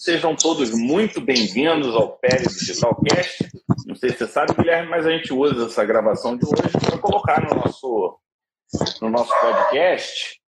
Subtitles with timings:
[0.00, 3.50] sejam todos muito bem-vindos ao Pérez Digitalcast.
[3.86, 6.96] Não sei se você sabe, Guilherme, mas a gente usa essa gravação de hoje para
[6.96, 8.18] colocar no nosso,
[9.02, 10.40] no nosso podcast.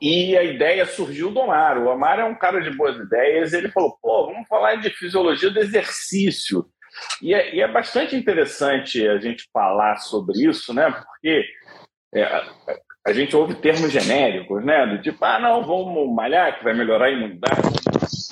[0.00, 1.76] E a ideia surgiu do Omar.
[1.76, 3.52] O Omar é um cara de boas ideias.
[3.52, 6.64] Ele falou: pô, vamos falar de fisiologia do exercício.
[7.20, 10.88] E é, e é bastante interessante a gente falar sobre isso, né?
[10.88, 11.44] Porque
[12.14, 12.46] é,
[13.04, 14.86] a gente ouve termos genéricos, né?
[14.86, 17.60] Do tipo, ah, não, vamos malhar que vai melhorar a imunidade.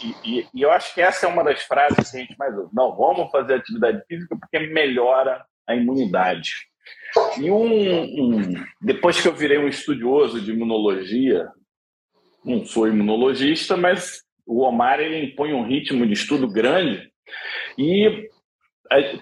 [0.02, 2.56] E, e, e, eu acho que essa é uma das frases que a gente mais
[2.56, 2.70] ouve.
[2.72, 6.50] Não, vamos fazer atividade física porque melhora a imunidade.
[7.38, 11.48] E um, um, depois que eu virei um estudioso de imunologia,
[12.44, 17.10] não sou imunologista, mas o Omar ele impõe um ritmo de estudo grande
[17.76, 18.28] e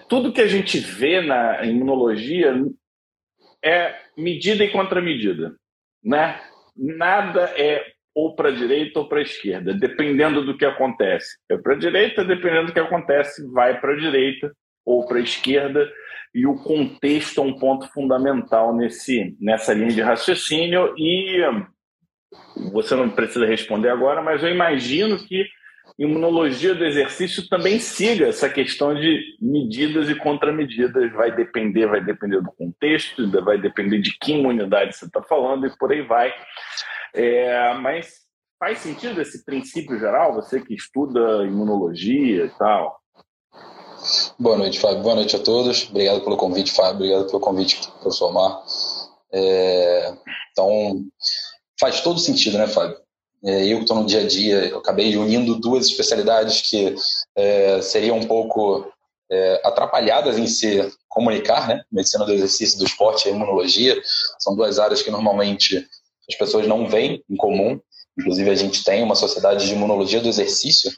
[0.07, 2.53] tudo que a gente vê na imunologia
[3.63, 5.55] é medida e contramedida,
[6.03, 6.39] né?
[6.75, 11.37] Nada é ou para a direita ou para a esquerda, dependendo do que acontece.
[11.49, 14.51] É para a direita, dependendo do que acontece, vai para a direita
[14.85, 15.89] ou para a esquerda,
[16.33, 20.93] e o contexto é um ponto fundamental nesse, nessa linha de raciocínio.
[20.97, 21.41] E
[22.71, 25.47] você não precisa responder agora, mas eu imagino que
[25.99, 31.11] imunologia do exercício também siga essa questão de medidas e contramedidas.
[31.11, 35.77] Vai depender, vai depender do contexto, vai depender de que imunidade você está falando e
[35.77, 36.33] por aí vai.
[37.13, 38.21] É, mas
[38.57, 40.33] faz sentido esse princípio geral?
[40.35, 42.97] Você que estuda imunologia e tal?
[44.39, 45.03] Boa noite, Fábio.
[45.03, 45.89] Boa noite a todos.
[45.89, 46.95] Obrigado pelo convite, Fábio.
[46.95, 48.63] Obrigado pelo convite, professor Mar.
[49.33, 50.13] É,
[50.51, 51.03] então,
[51.77, 52.95] faz todo sentido, né, Fábio?
[53.43, 56.95] É, eu que estou no dia a dia, eu acabei unindo duas especialidades que
[57.35, 58.91] é, seriam um pouco
[59.31, 61.81] é, atrapalhadas em se comunicar, né?
[61.91, 63.99] Medicina do exercício, do esporte e imunologia
[64.39, 65.85] são duas áreas que normalmente
[66.29, 67.79] as pessoas não veem em comum.
[68.19, 70.91] Inclusive, a gente tem uma sociedade de imunologia do exercício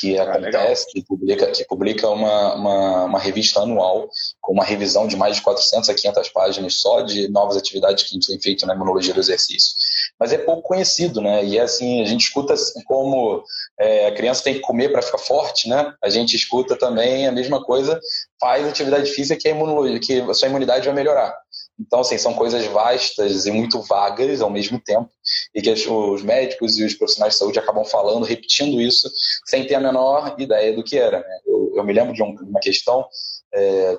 [0.00, 4.08] que ah, acontece, que publica, que publica uma, uma, uma, revista anual
[4.40, 8.10] com uma revisão de mais de 400 a 500 páginas só de novas atividades que
[8.10, 9.74] a gente tem feito na imunologia do exercício.
[10.18, 11.44] Mas é pouco conhecido, né?
[11.44, 12.54] E é assim, a gente escuta
[12.86, 13.44] como
[13.78, 15.92] é, a criança tem que comer para ficar forte, né?
[16.02, 18.00] A gente escuta também a mesma coisa,
[18.40, 21.41] faz atividade física que a, imunologia, que a sua imunidade vai melhorar.
[21.78, 25.10] Então, assim, são coisas vastas e muito vagas ao mesmo tempo,
[25.54, 29.10] e que os médicos e os profissionais de saúde acabam falando, repetindo isso,
[29.46, 31.20] sem ter a menor ideia do que era.
[31.20, 31.38] Né?
[31.46, 33.06] Eu, eu me lembro de uma questão,
[33.54, 33.98] é,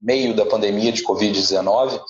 [0.00, 2.00] meio da pandemia de Covid-19,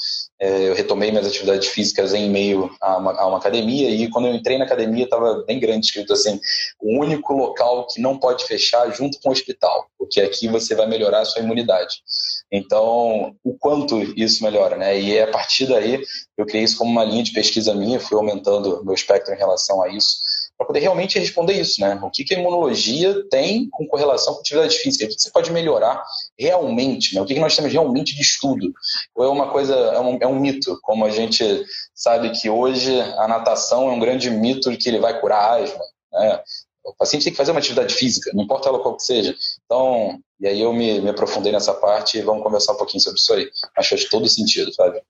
[0.41, 4.27] é, eu retomei minhas atividades físicas em meio a uma, a uma academia e quando
[4.27, 6.41] eu entrei na academia estava bem grande escrito assim
[6.81, 10.87] o único local que não pode fechar junto com o hospital porque aqui você vai
[10.87, 12.03] melhorar a sua imunidade
[12.51, 16.03] então o quanto isso melhora né e é a partir daí
[16.37, 19.83] eu criei isso como uma linha de pesquisa minha fui aumentando meu espectro em relação
[19.83, 21.99] a isso para poder realmente responder isso, né?
[22.03, 25.07] O que, que a imunologia tem com correlação com atividade física?
[25.07, 26.05] O que, que você pode melhorar
[26.39, 27.15] realmente?
[27.15, 27.23] Né?
[27.23, 28.71] O que, que nós temos realmente de estudo?
[29.15, 33.01] Ou é uma coisa, é um, é um mito, como a gente sabe que hoje
[33.01, 36.43] a natação é um grande mito de que ele vai curar asma, né?
[36.85, 39.35] O paciente tem que fazer uma atividade física, não importa ela qual que seja.
[39.65, 43.19] Então, e aí eu me, me aprofundei nessa parte e vamos conversar um pouquinho sobre
[43.19, 43.51] isso aí.
[43.77, 45.01] Acho que faz todo sentido, sabe?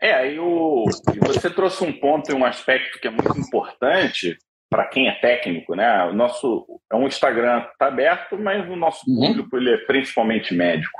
[0.00, 0.84] É, aí o,
[1.20, 4.36] você trouxe um ponto e um aspecto que é muito importante,
[4.68, 6.04] para quem é técnico, né?
[6.06, 9.28] O nosso é um Instagram está aberto, mas o nosso uhum.
[9.28, 10.98] público ele é principalmente médico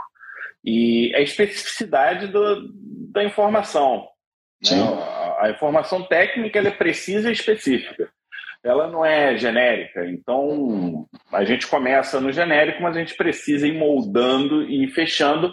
[0.65, 2.71] e a especificidade do,
[3.11, 4.07] da informação.
[4.63, 4.79] Né?
[4.79, 8.11] A, a, informação técnica ela é precisa e específica.
[8.65, 10.07] Ela não é genérica.
[10.07, 15.53] Então a gente começa no genérico, mas a gente precisa ir moldando e fechando.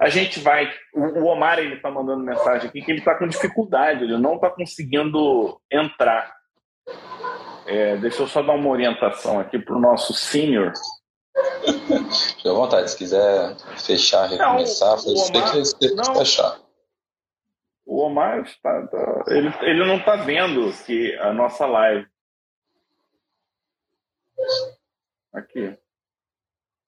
[0.00, 0.68] A gente vai.
[0.92, 4.34] O, o Omar ele está mandando mensagem aqui que ele está com dificuldade, ele não
[4.34, 6.32] está conseguindo entrar.
[7.66, 10.72] É, deixa eu só dar uma orientação aqui para o nosso senior.
[12.36, 16.58] Fique à vontade, se quiser fechar, recomeçar, não, faz Omar, que você não, fechar.
[17.86, 22.06] O Omar está, tá, ele, ele não está vendo que a nossa live.
[25.32, 25.76] Aqui.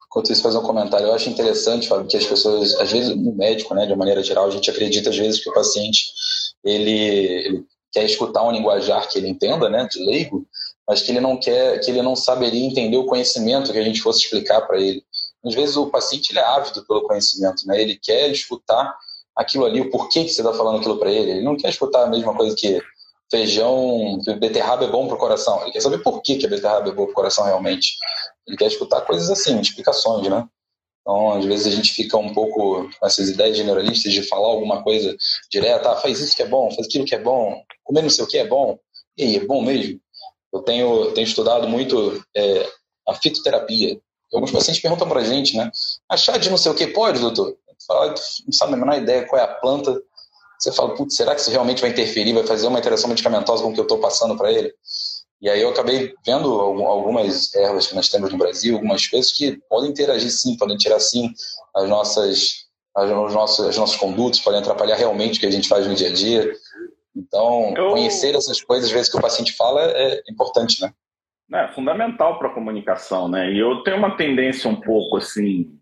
[0.06, 1.06] Enquanto isso, fazer um comentário.
[1.06, 4.46] Eu acho interessante, Fábio, que as pessoas, às vezes, no médico, né, de maneira geral,
[4.46, 6.12] a gente acredita, às vezes, que o paciente
[6.64, 10.46] ele, ele quer escutar um linguajar que ele entenda, né, de leigo,
[10.86, 14.00] mas que ele não quer, que ele não saberia entender o conhecimento que a gente
[14.00, 15.04] fosse explicar para ele.
[15.44, 17.80] Às vezes o paciente ele é ávido pelo conhecimento, né?
[17.80, 18.94] Ele quer escutar
[19.36, 21.30] aquilo ali, o porquê que você está falando aquilo para ele.
[21.30, 22.80] Ele não quer escutar a mesma coisa que
[23.30, 25.62] feijão, que beterraba é bom para o coração.
[25.62, 27.96] Ele quer saber por que, que a beterraba é boa para o coração realmente.
[28.46, 30.46] Ele quer escutar coisas assim, explicações, né?
[31.00, 34.82] Então, às vezes a gente fica um pouco com essas ideias generalistas de falar alguma
[34.82, 35.16] coisa
[35.50, 38.24] direta, ah, faz isso que é bom, faz aquilo que é bom, comer não sei
[38.24, 38.78] o que é bom.
[39.16, 40.00] E aí, é bom mesmo?
[40.52, 42.68] Eu tenho, tenho estudado muito é,
[43.08, 44.00] a fitoterapia.
[44.32, 45.70] Alguns pacientes perguntam para a gente, né?
[46.08, 47.56] A chá de não sei o que pode, doutor?
[47.86, 50.00] Fala, não sabe a menor ideia qual é a planta.
[50.60, 53.70] Você fala, putz, será que isso realmente vai interferir, vai fazer uma interação medicamentosa com
[53.70, 54.72] o que eu estou passando para ele?
[55.40, 59.58] E aí eu acabei vendo algumas ervas que nós temos no Brasil, algumas coisas que
[59.70, 61.32] podem interagir sim, podem tirar sim
[61.74, 65.66] as nossas, as, os nossos, as nossos condutos, podem atrapalhar realmente o que a gente
[65.66, 66.52] faz no dia a dia.
[67.16, 67.90] Então, eu...
[67.90, 70.92] conhecer essas coisas, às vezes, que o paciente fala, é importante, né?
[71.52, 73.50] É fundamental para a comunicação, né?
[73.50, 75.79] E eu tenho uma tendência um pouco, assim,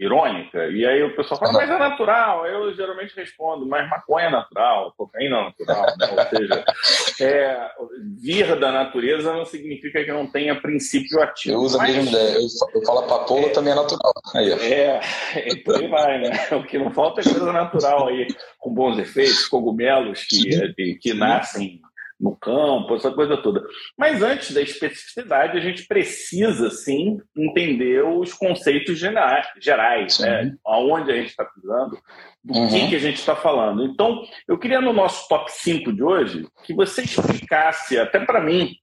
[0.00, 2.46] irônica, e aí o pessoal fala, mas é natural.
[2.46, 6.08] Eu geralmente respondo, mas maconha é natural, cocaína é natural, né?
[6.10, 6.64] Ou seja,
[7.20, 7.70] é,
[8.18, 11.56] vir da natureza não significa que não tenha princípio ativo.
[11.56, 11.90] Eu uso mas...
[11.90, 12.36] a mesma ideia.
[12.36, 14.12] Eu, eu falo papoula é, também é natural.
[14.34, 15.00] Aí, é,
[15.48, 16.30] e por aí vai, né?
[16.52, 18.26] O que não falta é coisa natural aí,
[18.58, 21.80] com bons efeitos, cogumelos que, que, que nascem
[22.20, 23.64] no campo, essa coisa toda.
[23.96, 30.54] Mas antes da especificidade, a gente precisa, sim, entender os conceitos gerais, né?
[30.66, 31.98] aonde a gente está pisando,
[32.44, 32.68] do uhum.
[32.68, 33.84] que, que a gente está falando.
[33.84, 38.74] Então, eu queria no nosso top 5 de hoje que você explicasse, até para mim,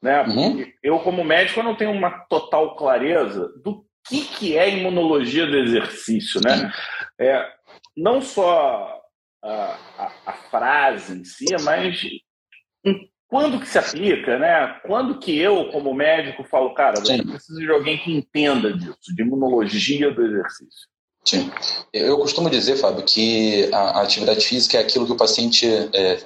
[0.00, 0.22] né?
[0.22, 0.64] Uhum.
[0.82, 5.56] eu, como médico, eu não tenho uma total clareza do que, que é imunologia do
[5.56, 6.72] exercício, né?
[7.18, 7.44] É,
[7.96, 9.00] não só
[9.42, 12.00] a, a, a frase em si, mas
[13.28, 14.80] quando que se aplica, né?
[14.86, 19.22] Quando que eu, como médico, falo, cara, você precisa de alguém que entenda disso, de
[19.22, 20.88] imunologia do exercício.
[21.24, 21.50] Sim.
[21.92, 26.18] Eu costumo dizer, Fábio, que a atividade física é aquilo que o paciente é,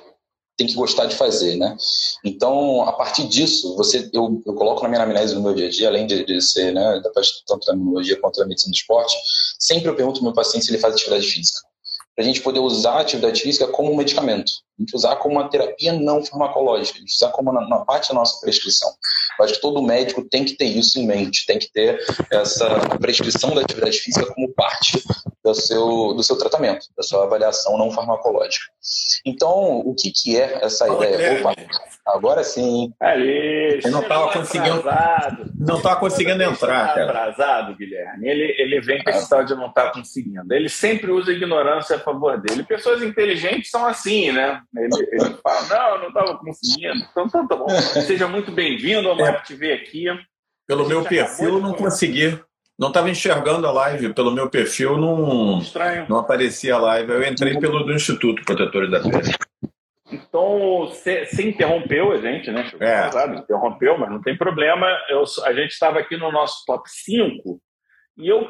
[0.58, 1.74] tem que gostar de fazer, né?
[2.22, 5.70] Então, a partir disso, você, eu, eu coloco na minha anamnese no meu dia a
[5.70, 8.76] dia, além de, de ser, né, da parte tanto da imunologia quanto da medicina do
[8.76, 9.16] esporte,
[9.58, 11.69] sempre eu pergunto ao meu paciente se ele faz atividade física
[12.14, 15.48] para a gente poder usar a atividade física como medicamento, a gente usar como uma
[15.48, 18.90] terapia não farmacológica, a gente usar como uma, uma parte da nossa prescrição.
[19.40, 21.98] Eu acho que todo médico tem que ter isso em mente, tem que ter
[22.30, 25.02] essa prescrição da atividade física como parte
[25.42, 28.66] do seu, do seu tratamento, da sua avaliação não farmacológica.
[29.24, 31.40] Então, o que, que é essa ideia?
[31.40, 31.54] Opa,
[32.06, 32.92] agora sim.
[33.00, 34.82] Ali, eu não estava conseguindo.
[35.58, 36.94] Não estava conseguindo entrar.
[36.94, 38.28] Tá atrasado, Guilherme.
[38.28, 40.52] Ele, ele vem com esse tal de não estar tá conseguindo.
[40.52, 42.62] Ele sempre usa a ignorância a favor dele.
[42.62, 44.60] Pessoas inteligentes são assim, né?
[44.76, 47.06] Ele, ele fala: não, eu não estava conseguindo.
[47.10, 47.68] Então, então, tá bom.
[47.68, 49.42] Seja muito bem-vindo ao é.
[49.42, 50.04] TV aqui.
[50.66, 52.38] Pelo meu perfil, não consegui
[52.80, 56.06] não estava enxergando a live pelo meu perfil, não, Estranho.
[56.08, 57.12] não aparecia a live.
[57.12, 59.34] Eu entrei pelo do Instituto Protetores da Pele.
[60.10, 62.72] Então, você interrompeu a gente, né?
[62.80, 63.10] É.
[63.10, 64.86] Sabe, interrompeu, mas não tem problema.
[65.10, 67.60] Eu, a gente estava aqui no nosso top 5
[68.16, 68.48] e eu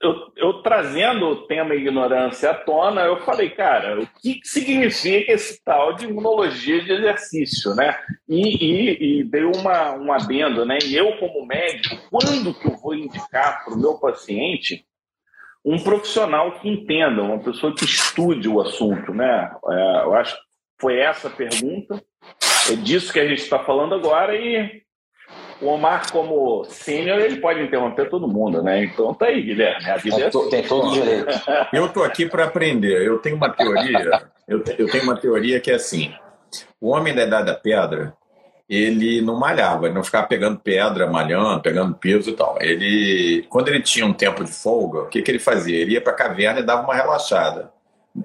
[0.00, 5.62] eu, eu, trazendo o tema ignorância à tona, eu falei, cara, o que significa esse
[5.62, 7.98] tal de imunologia de exercício, né?
[8.26, 10.78] E, e, e dei uma, um adendo, né?
[10.84, 14.86] E eu, como médico, quando que eu vou indicar para o meu paciente
[15.62, 19.54] um profissional que entenda, uma pessoa que estude o assunto, né?
[19.68, 20.42] É, eu acho que
[20.80, 22.02] foi essa a pergunta,
[22.70, 24.82] é disso que a gente está falando agora e
[25.60, 28.84] o Omar, como sênior, ele pode interromper todo mundo, né?
[28.84, 29.90] Então tá aí, Guilherme.
[29.90, 30.48] A vida é assim.
[30.48, 31.28] Tem todo o direito.
[31.72, 33.06] Eu tô aqui para aprender.
[33.06, 34.22] Eu tenho uma teoria.
[34.48, 36.12] Eu, eu tenho uma teoria que é assim:
[36.80, 38.14] o homem da idade da pedra,
[38.68, 42.56] ele não malhava, ele não ficava pegando pedra, malhando, pegando peso e tal.
[42.60, 45.76] Ele, quando ele tinha um tempo de folga, o que, que ele fazia?
[45.76, 47.70] Ele ia para a caverna e dava uma relaxada.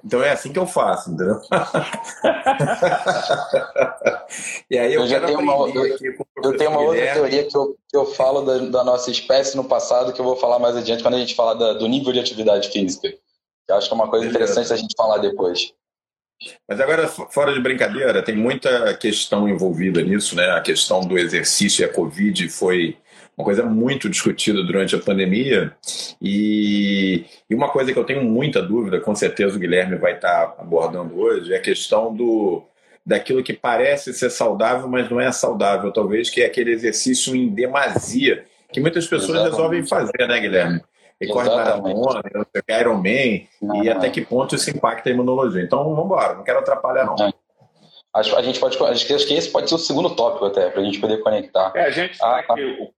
[0.04, 1.40] Então é assim que eu faço, entendeu?
[4.68, 7.76] e aí eu, eu já tenho uma, eu, eu tenho uma outra teoria que eu,
[7.88, 11.02] que eu falo da, da, nossa espécie no passado, que eu vou falar mais adiante
[11.02, 13.12] quando a gente falar da, do nível de atividade física.
[13.68, 15.72] Eu acho que é uma coisa interessante a gente falar depois.
[16.68, 20.50] Mas agora, fora de brincadeira, tem muita questão envolvida nisso, né?
[20.50, 22.96] A questão do exercício e a Covid foi
[23.36, 25.74] uma coisa muito discutida durante a pandemia.
[26.20, 30.54] E, e, uma coisa que eu tenho muita dúvida, com certeza o Guilherme vai estar
[30.58, 32.62] abordando hoje, é a questão do
[33.06, 37.48] daquilo que parece ser saudável, mas não é saudável, talvez, que é aquele exercício em
[37.48, 39.52] demasia, que muitas pessoas Exatamente.
[39.52, 40.80] resolvem fazer, né, Guilherme?
[41.20, 42.22] E corre maratona,
[42.80, 45.62] Iron Man, não, e até que ponto isso impacta a imunologia.
[45.62, 47.28] Então, vamos embora, não quero atrapalhar, não.
[47.28, 47.32] É.
[48.12, 50.84] Acho, a gente pode, acho que esse pode ser o segundo tópico até, para a
[50.84, 51.72] gente poder conectar.
[51.74, 52.90] É, a gente ah, aqui,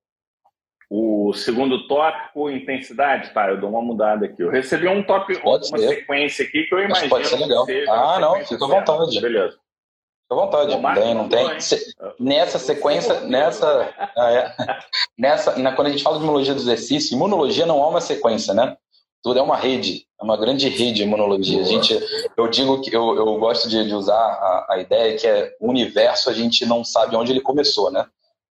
[0.90, 3.50] o segundo tópico, intensidade, tá?
[3.50, 4.42] Eu dou uma mudada aqui.
[4.42, 5.88] Eu recebi um tópico, pode uma ser.
[5.88, 7.10] sequência aqui que eu imagino.
[7.10, 7.66] pode ser legal.
[7.88, 9.20] Ah, não, fica à vontade.
[9.20, 9.58] Beleza.
[10.28, 10.76] Fica à vontade.
[10.76, 11.46] Não tem, não tem.
[12.20, 14.54] nessa sequência, nessa, ah, é.
[15.18, 18.52] nessa, na, quando a gente fala de imunologia do exercício, imunologia não é uma sequência,
[18.52, 18.76] né?
[19.22, 21.62] Tudo é uma rede, é uma grande rede de imunologia.
[21.62, 21.98] A gente,
[22.36, 25.68] eu digo que eu, eu gosto de, de usar a, a ideia que é o
[25.68, 28.06] universo a gente não sabe onde ele começou, né?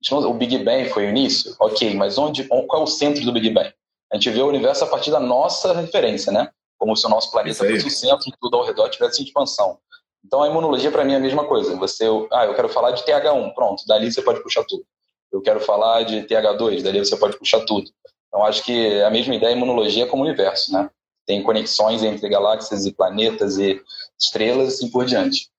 [0.10, 1.56] o Big Bang foi o início?
[1.60, 3.72] Ok, mas onde, qual é o centro do Big Bang?
[4.12, 6.50] A gente vê o universo a partir da nossa referência, né?
[6.78, 9.78] Como se o nosso planeta fosse o centro e tudo ao redor tivesse expansão.
[10.26, 11.76] Então a imunologia para mim é a mesma coisa.
[11.78, 14.86] Você, ah, eu quero falar de TH1, pronto, dali você pode puxar tudo.
[15.32, 17.90] Eu quero falar de TH2, dali você pode puxar tudo.
[18.28, 20.90] Então acho que é a mesma ideia imunologia como universo, né?
[21.26, 23.82] Tem conexões entre galáxias e planetas e
[24.20, 25.50] estrelas e assim por diante.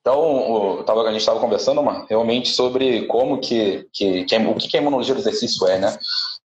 [0.00, 4.54] Então, o, tava, a gente estava conversando, mano, realmente sobre como que, que, que, o
[4.56, 5.96] que a imunologia do exercício é, né?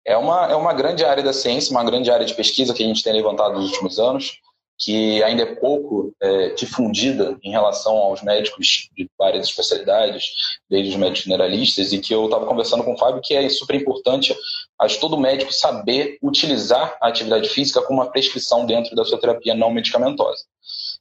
[0.05, 2.87] É uma, é uma grande área da ciência, uma grande área de pesquisa que a
[2.87, 4.39] gente tem levantado nos últimos anos
[4.77, 10.25] que ainda é pouco é, difundida em relação aos médicos de várias especialidades,
[10.69, 13.75] desde os médicos generalistas, e que eu estava conversando com o Fábio que é super
[13.75, 14.35] importante
[14.79, 19.55] acho todo médico saber utilizar a atividade física como uma prescrição dentro da sua terapia
[19.55, 20.43] não medicamentosa.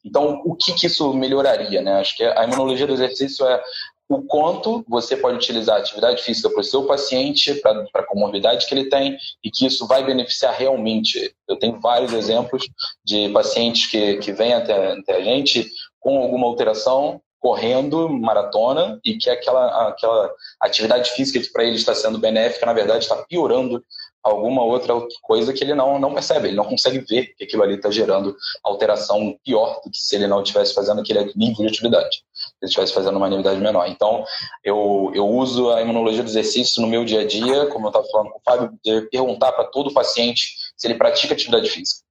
[0.05, 1.83] Então, o que, que isso melhoraria?
[1.83, 1.95] Né?
[1.95, 3.63] Acho que a imunologia do exercício é
[4.09, 8.67] o quanto você pode utilizar a atividade física para o seu paciente, para a comorbidade
[8.67, 11.35] que ele tem, e que isso vai beneficiar realmente.
[11.49, 12.69] Eu tenho vários exemplos
[13.05, 19.17] de pacientes que, que vêm até, até a gente com alguma alteração, correndo maratona, e
[19.19, 23.83] que aquela, aquela atividade física que para ele está sendo benéfica, na verdade, está piorando
[24.23, 27.75] alguma outra coisa que ele não, não percebe, ele não consegue ver que aquilo ali
[27.75, 32.25] está gerando alteração pior do que se ele não estivesse fazendo aquele nível de atividade,
[32.61, 33.87] ele estivesse fazendo uma atividade menor.
[33.89, 34.25] Então,
[34.65, 38.07] eu, eu uso a imunologia do exercício no meu dia a dia, como eu estava
[38.09, 42.03] falando com o Fábio, de perguntar para todo paciente se ele pratica atividade física.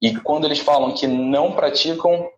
[0.00, 2.28] E quando eles falam que não praticam,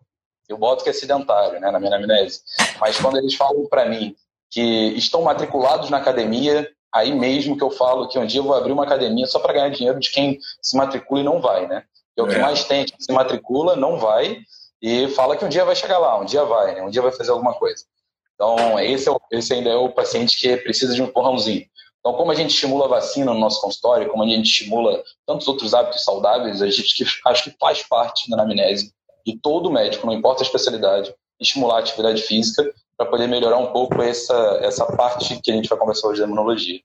[0.49, 2.41] eu boto que é sedentário, né, na minha anamnese.
[2.79, 4.15] Mas quando eles falam para mim
[4.49, 4.61] que
[4.97, 8.73] estão matriculados na academia aí mesmo que eu falo que um dia eu vou abrir
[8.73, 11.85] uma academia só para ganhar dinheiro de quem se matricula e não vai, né?
[12.17, 12.41] é o que é.
[12.41, 14.39] mais tem, quem se matricula, não vai
[14.81, 16.81] e fala que um dia vai chegar lá, um dia vai, né?
[16.81, 17.85] Um dia vai fazer alguma coisa.
[18.33, 21.65] Então, esse, é o, esse ainda é o paciente que precisa de um empurrãozinho.
[21.99, 25.47] Então, como a gente estimula a vacina no nosso consultório, como a gente estimula tantos
[25.47, 28.91] outros hábitos saudáveis, a gente que, acho que faz parte da anamnese
[29.25, 33.71] de todo médico, não importa a especialidade, estimular a atividade física para poder melhorar um
[33.71, 36.79] pouco essa, essa parte que a gente vai conversar hoje da imunologia.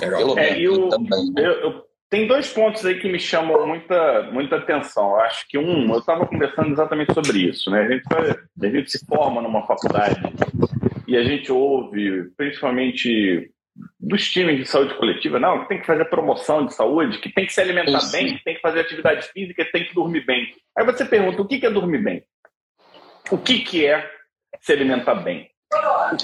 [0.00, 1.32] Pelo é, eu, também.
[1.32, 1.46] Né?
[1.46, 5.10] Eu, eu, tem dois pontos aí que me chamam muita, muita atenção.
[5.10, 7.70] Eu acho que um, eu estava conversando exatamente sobre isso.
[7.70, 7.82] Né?
[7.82, 8.04] A, gente
[8.62, 10.20] a gente se forma numa faculdade
[11.06, 13.50] e a gente ouve, principalmente
[14.00, 17.44] dos times de saúde coletiva, não, que tem que fazer promoção de saúde, que tem
[17.44, 18.12] que se alimentar isso.
[18.12, 20.54] bem, que tem que fazer atividade física, que tem que dormir bem.
[20.78, 22.22] Aí você pergunta, o que é dormir bem?
[23.30, 24.08] O que, que é
[24.60, 25.48] se alimentar bem.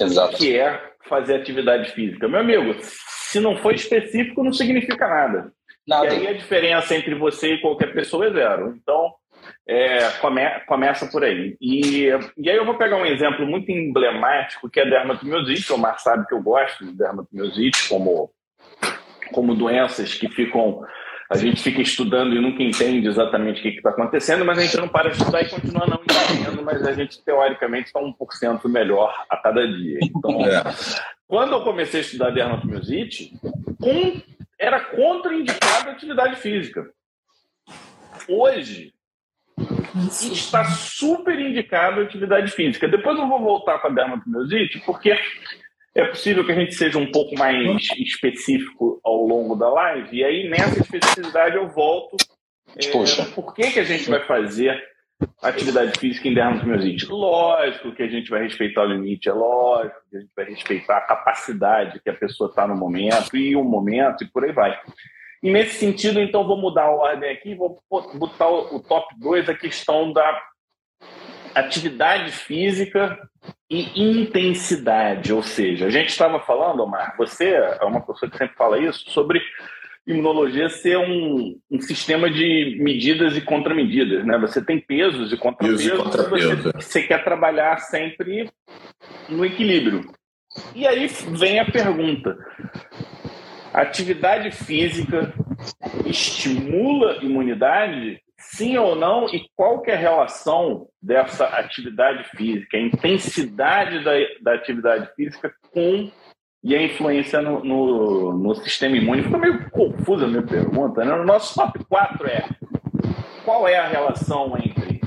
[0.00, 0.36] Exato.
[0.36, 2.28] Que é fazer atividade física.
[2.28, 5.52] Meu amigo, se não for específico, não significa nada.
[5.86, 6.06] Nada.
[6.06, 8.74] E aí a diferença entre você e qualquer pessoa é zero.
[8.76, 9.14] Então,
[9.66, 11.56] é, come, começa por aí.
[11.60, 15.72] E, e aí eu vou pegar um exemplo muito emblemático, que é a dermatomiosite.
[15.72, 18.30] O Mar sabe que eu gosto de dermatomiosite como,
[19.32, 20.82] como doenças que ficam
[21.32, 24.76] a gente fica estudando e nunca entende exatamente o que está acontecendo, mas a gente
[24.76, 29.14] não para de estudar e continua não entendendo, mas a gente, teoricamente, está 1% melhor
[29.30, 29.98] a cada dia.
[30.02, 30.62] Então, é.
[31.26, 33.32] quando eu comecei a estudar dermatomiosite,
[33.80, 34.20] um,
[34.62, 36.88] era contraindicada a atividade física.
[38.28, 38.94] Hoje,
[40.32, 42.86] está super indicado a atividade física.
[42.86, 45.18] Depois eu vou voltar com a dermatomiosite, porque
[45.96, 50.24] é possível que a gente seja um pouco mais específico ao longo da live, e
[50.24, 52.16] aí nessa especificidade eu volto.
[52.76, 54.80] É, por que, que a gente vai fazer
[55.42, 57.06] atividade física em dermatosmiosite?
[57.06, 60.98] Lógico que a gente vai respeitar o limite, é lógico que a gente vai respeitar
[60.98, 64.78] a capacidade que a pessoa está no momento, e o momento, e por aí vai.
[65.42, 67.82] E nesse sentido, então, vou mudar a ordem aqui, vou
[68.14, 70.40] botar o top 2, a questão da
[71.54, 73.18] atividade física
[73.68, 78.56] e intensidade, ou seja, a gente estava falando, Omar, você é uma pessoa que sempre
[78.56, 79.42] fala isso, sobre
[80.06, 84.38] imunologia ser um, um sistema de medidas e contramedidas, né?
[84.38, 88.50] Você tem pesos e contrapesos, e contra você, você quer trabalhar sempre
[89.28, 90.02] no equilíbrio.
[90.74, 92.36] E aí vem a pergunta:
[93.72, 95.32] atividade física
[96.04, 98.20] estimula imunidade?
[98.50, 104.12] sim ou não e qual que é a relação dessa atividade física, a intensidade da,
[104.40, 106.10] da atividade física com
[106.62, 109.22] e a influência no, no, no sistema imune.
[109.22, 111.04] Ficou meio confusa a minha pergunta.
[111.04, 111.12] Né?
[111.12, 112.48] O nosso top 4 é
[113.44, 115.00] qual é a relação entre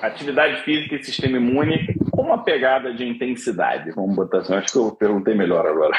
[0.00, 3.90] atividade física e sistema imune com uma pegada de intensidade?
[3.90, 4.54] Vamos botar assim.
[4.54, 5.96] Acho que eu perguntei melhor agora.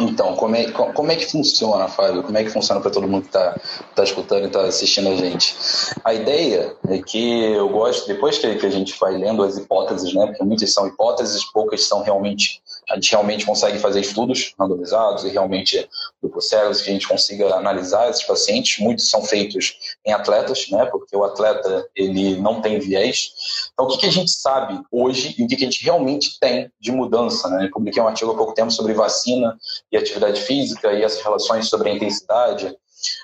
[0.00, 2.22] Então, como é, como é que funciona, Fábio?
[2.22, 3.60] Como é que funciona para todo mundo que está
[3.94, 5.56] tá escutando e está assistindo a gente?
[6.04, 10.14] A ideia é que eu gosto, depois que, que a gente vai lendo as hipóteses,
[10.14, 15.24] né, porque muitas são hipóteses, poucas são realmente a gente realmente consegue fazer estudos randomizados
[15.24, 15.88] e realmente
[16.22, 18.78] grupos cegos que a gente consiga analisar esses pacientes.
[18.78, 20.86] Muitos são feitos em atletas, né?
[20.86, 23.32] Porque o atleta ele não tem viés.
[23.72, 26.38] Então, o que, que a gente sabe hoje e o que, que a gente realmente
[26.38, 27.66] tem de mudança, né?
[27.66, 29.56] Eu publiquei um artigo há pouco tempo sobre vacina
[29.90, 32.76] e atividade física e essas relações sobre a intensidade.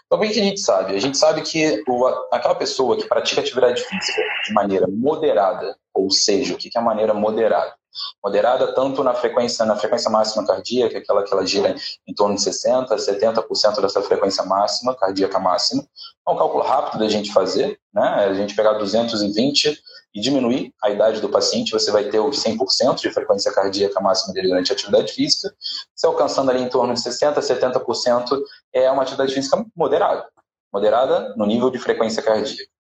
[0.07, 0.95] Então, o que a gente sabe?
[0.95, 6.11] A gente sabe que o, aquela pessoa que pratica atividade física de maneira moderada, ou
[6.11, 7.75] seja, o que é a maneira moderada?
[8.23, 11.75] Moderada tanto na frequência, na frequência máxima cardíaca, aquela que ela gira
[12.07, 15.83] em torno de 60%, 70% dessa frequência máxima, cardíaca máxima.
[16.27, 18.03] É um cálculo rápido da gente fazer, né?
[18.03, 19.79] A gente pegar 220
[20.15, 24.35] e diminuir a idade do paciente, você vai ter os 100% de frequência cardíaca máxima
[24.35, 25.55] dele durante a atividade física.
[25.95, 28.41] Se alcançando ali em torno de 60%, 70%,
[28.73, 30.27] é uma atividade física moderada.
[30.73, 32.71] Moderada no nível de frequência cardíaca.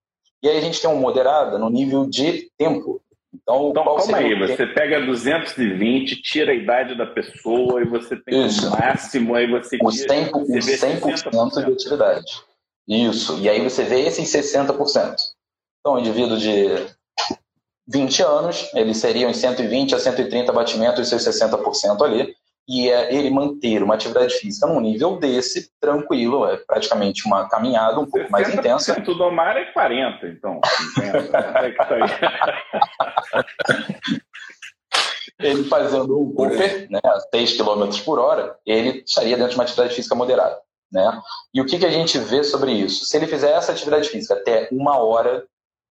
[0.42, 3.00] E aí a gente tem um moderada no nível de tempo.
[3.32, 8.46] Então, então calma aí, você pega 220, tira a idade da pessoa e você tem
[8.46, 8.66] Isso.
[8.66, 12.42] o máximo, aí você o 100%, o 100% de atividade.
[12.88, 13.38] Isso.
[13.38, 15.14] E aí você vê esses 60%.
[15.80, 16.66] Então, um indivíduo de
[17.86, 22.34] 20 anos, ele seria uns 120 a 130 batimentos, seus 60% ali,
[22.70, 27.98] e é ele manter uma atividade física num nível desse, tranquilo, é praticamente uma caminhada
[27.98, 28.96] um pouco mais intensa.
[29.08, 30.60] O do mar é 40, então.
[35.40, 39.64] ele fazendo um Cooper, né, a 6 km por hora, ele estaria dentro de uma
[39.64, 40.60] atividade física moderada.
[40.92, 41.20] Né?
[41.52, 43.04] E o que, que a gente vê sobre isso?
[43.04, 45.44] Se ele fizer essa atividade física até uma hora,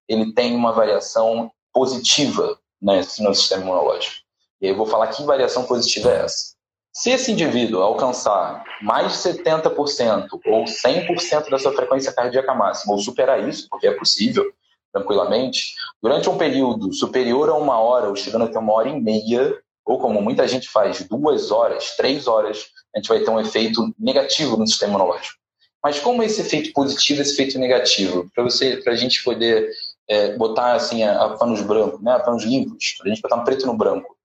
[0.07, 4.15] ele tem uma variação positiva né, no sistema imunológico.
[4.61, 6.57] E aí eu vou falar que variação positiva é essa.
[6.91, 12.99] Se esse indivíduo alcançar mais de 70% ou 100% da sua frequência cardíaca máxima, ou
[12.99, 14.43] superar isso, porque é possível,
[14.91, 19.55] tranquilamente, durante um período superior a uma hora, ou chegando até uma hora e meia,
[19.85, 23.93] ou como muita gente faz, duas horas, três horas, a gente vai ter um efeito
[23.97, 25.37] negativo no sistema imunológico.
[25.81, 28.29] Mas como esse efeito positivo, esse efeito negativo?
[28.35, 29.69] Para você, para a gente poder
[30.07, 33.37] é, botar assim a, a panos brancos, né, a panos limpos, para a gente botar
[33.37, 34.18] um preto no branco.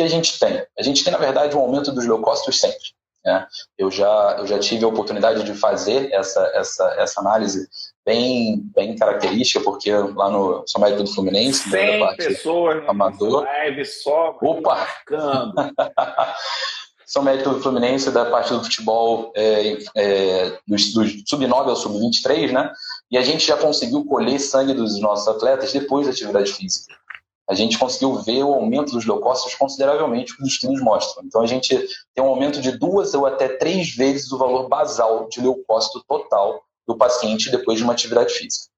[0.00, 0.64] Que a gente tem?
[0.78, 2.78] A gente tem, na verdade, um aumento dos leucócitos sempre.
[3.22, 3.46] Né?
[3.76, 7.68] Eu, já, eu já tive a oportunidade de fazer essa, essa, essa análise
[8.02, 13.84] bem, bem característica, porque lá no São Médico do Fluminense, 100 né, pessoas amador, live
[13.84, 14.74] só Opa!
[14.74, 15.52] marcando.
[17.22, 22.72] Médico do Fluminense, da parte do futebol é, é, dos, dos sub-9 ao sub-23, né?
[23.10, 26.94] E a gente já conseguiu colher sangue dos nossos atletas depois da atividade física.
[27.50, 31.24] A gente conseguiu ver o aumento dos leucócitos consideravelmente, que os estudos mostram.
[31.24, 31.76] Então, a gente
[32.14, 36.62] tem um aumento de duas ou até três vezes o valor basal de leucócito total
[36.86, 38.70] do paciente depois de uma atividade física.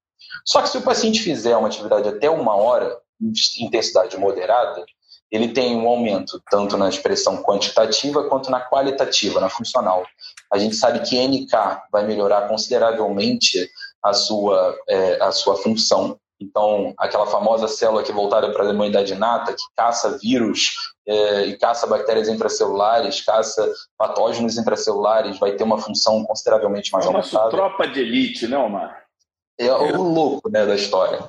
[0.43, 4.83] Só que se o paciente fizer uma atividade até uma hora, de intensidade moderada,
[5.31, 10.03] ele tem um aumento tanto na expressão quantitativa quanto na qualitativa, na funcional.
[10.51, 11.51] A gente sabe que NK
[11.91, 13.69] vai melhorar consideravelmente
[14.01, 16.19] a sua, é, a sua função.
[16.43, 20.73] Então, aquela famosa célula que voltada para a imunidade inata, que caça vírus
[21.07, 27.07] é, e caça bactérias intracelulares, caça patógenos intracelulares, vai ter uma função consideravelmente mais é
[27.07, 27.49] aumentada.
[27.49, 29.03] tropa de elite, né, Omar?
[29.57, 31.19] É o louco né, da história.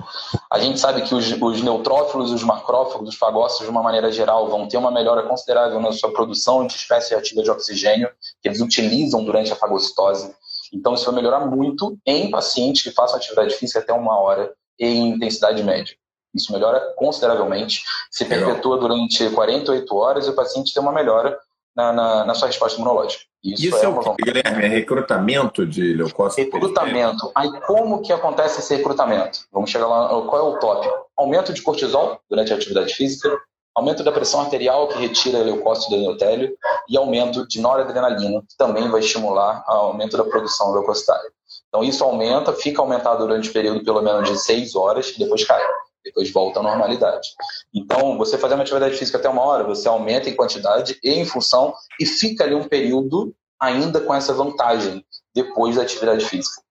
[0.50, 4.48] A gente sabe que os, os neutrófilos, os macrófagos, os fagócitos, de uma maneira geral,
[4.48, 8.08] vão ter uma melhora considerável na sua produção de espécie ativa de oxigênio,
[8.40, 10.34] que eles utilizam durante a fagocitose.
[10.72, 15.10] Então, isso vai melhorar muito em pacientes que façam atividade física até uma hora em
[15.10, 15.94] intensidade média.
[16.34, 21.38] Isso melhora consideravelmente, se perpetua durante 48 horas e o paciente tem uma melhora
[21.76, 23.24] na, na, na sua resposta imunológica.
[23.42, 24.64] Isso, Isso é, é, o que, Guilherme?
[24.64, 26.52] É recrutamento de leucócitos?
[26.52, 27.30] Recrutamento.
[27.34, 29.40] Aí como que acontece esse recrutamento?
[29.52, 30.88] Vamos chegar lá, qual é o top?
[31.16, 33.30] Aumento de cortisol durante a atividade física,
[33.74, 36.56] aumento da pressão arterial, que retira leucócito do endotélio,
[36.88, 41.30] e aumento de noradrenalina, que também vai estimular o aumento da produção leucocitária.
[41.74, 45.44] Então, isso aumenta, fica aumentado durante o período pelo menos de 6 horas e depois
[45.44, 45.60] cai.
[46.04, 47.30] Depois volta à normalidade.
[47.74, 51.24] Então, você fazer uma atividade física até uma hora, você aumenta em quantidade e em
[51.24, 56.62] função e fica ali um período ainda com essa vantagem depois da atividade física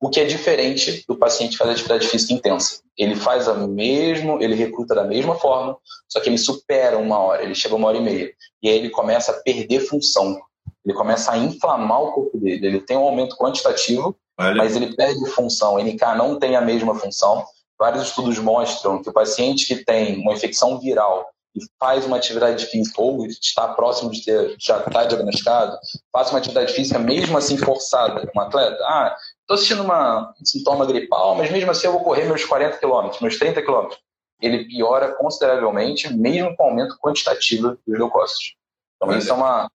[0.00, 2.80] o que é diferente do paciente fazer atividade física intensa.
[2.96, 5.76] Ele faz a mesmo, ele recruta da mesma forma,
[6.08, 8.32] só que ele supera uma hora, ele chega uma hora e meia.
[8.62, 10.40] E aí ele começa a perder função.
[10.86, 12.64] Ele começa a inflamar o corpo dele.
[12.64, 14.54] Ele tem um aumento quantitativo, Olha.
[14.54, 15.74] mas ele perde função.
[15.74, 17.44] O NK não tem a mesma função.
[17.78, 22.66] Vários estudos mostram que o paciente que tem uma infecção viral e faz uma atividade
[22.66, 25.76] física ou está próximo de ter, já está diagnosticado,
[26.12, 30.86] faz uma atividade física mesmo assim forçada, um atleta, ah, estou assistindo uma, um sintoma
[30.86, 33.98] gripal, mas mesmo assim eu vou correr meus 40 quilômetros, meus 30 quilômetros.
[34.40, 38.54] Ele piora consideravelmente, mesmo com aumento quantitativo dos leucócitos.
[38.96, 39.68] Então, isso é uma,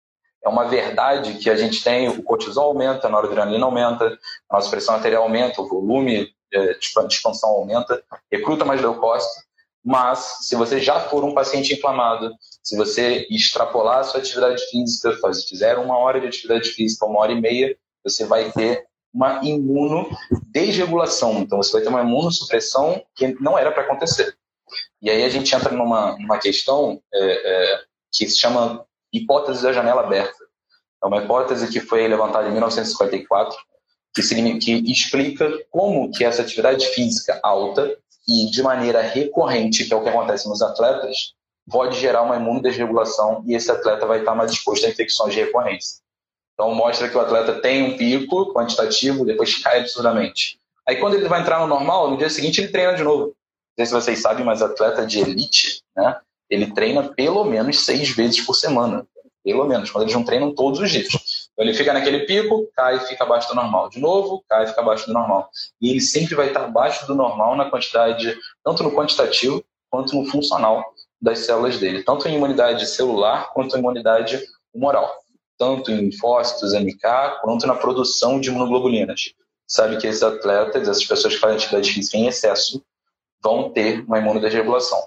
[0.44, 4.18] é uma verdade que a gente tem, o cortisol aumenta, a noradrenalina aumenta,
[4.50, 9.42] a nossa pressão arterial aumenta, o volume é, de expansão aumenta, recruta mais leucócito,
[9.84, 15.18] mas se você já for um paciente inflamado, se você extrapolar a sua atividade física,
[15.48, 21.40] fizer uma hora de atividade física, uma hora e meia, você vai ter uma imunodesregulação.
[21.40, 24.36] Então, você vai ter uma imunossupressão que não era para acontecer.
[25.02, 29.72] E aí a gente entra numa, numa questão é, é, que se chama hipótese da
[29.72, 30.44] janela aberta.
[31.04, 33.56] É uma hipótese que foi levantada em 1954,
[34.16, 37.96] que, que explica como que essa atividade física alta
[38.28, 41.34] e de maneira recorrente, que é o que acontece nos atletas,
[41.70, 46.02] pode gerar uma imunodesregulação e esse atleta vai estar mais exposto a infecções recorrentes.
[46.54, 50.60] Então mostra que o atleta tem um pico quantitativo, depois cai absurdamente.
[50.88, 53.26] Aí quando ele vai entrar no normal, no dia seguinte ele treina de novo.
[53.26, 53.34] Não
[53.78, 56.20] sei se vocês sabem, mas atleta de elite, né?
[56.50, 59.08] Ele treina pelo menos seis vezes por semana.
[59.44, 61.08] Pelo menos, quando eles não treinam todos os dias.
[61.54, 63.90] Então ele fica naquele pico, cai e fica abaixo do normal.
[63.90, 65.50] De novo, cai fica abaixo do normal.
[65.82, 70.26] E ele sempre vai estar abaixo do normal na quantidade, tanto no quantitativo quanto no
[70.26, 70.84] funcional
[71.22, 72.04] das células dele.
[72.04, 74.42] Tanto em imunidade celular quanto em imunidade
[74.74, 75.12] humoral.
[75.58, 79.34] Tanto em linfócitos, MK, quanto na produção de imunoglobulinas.
[79.68, 82.84] Sabe que esses atletas, essas pessoas que fazem atividade física em excesso,
[83.42, 85.00] vão ter uma imunodesregulação.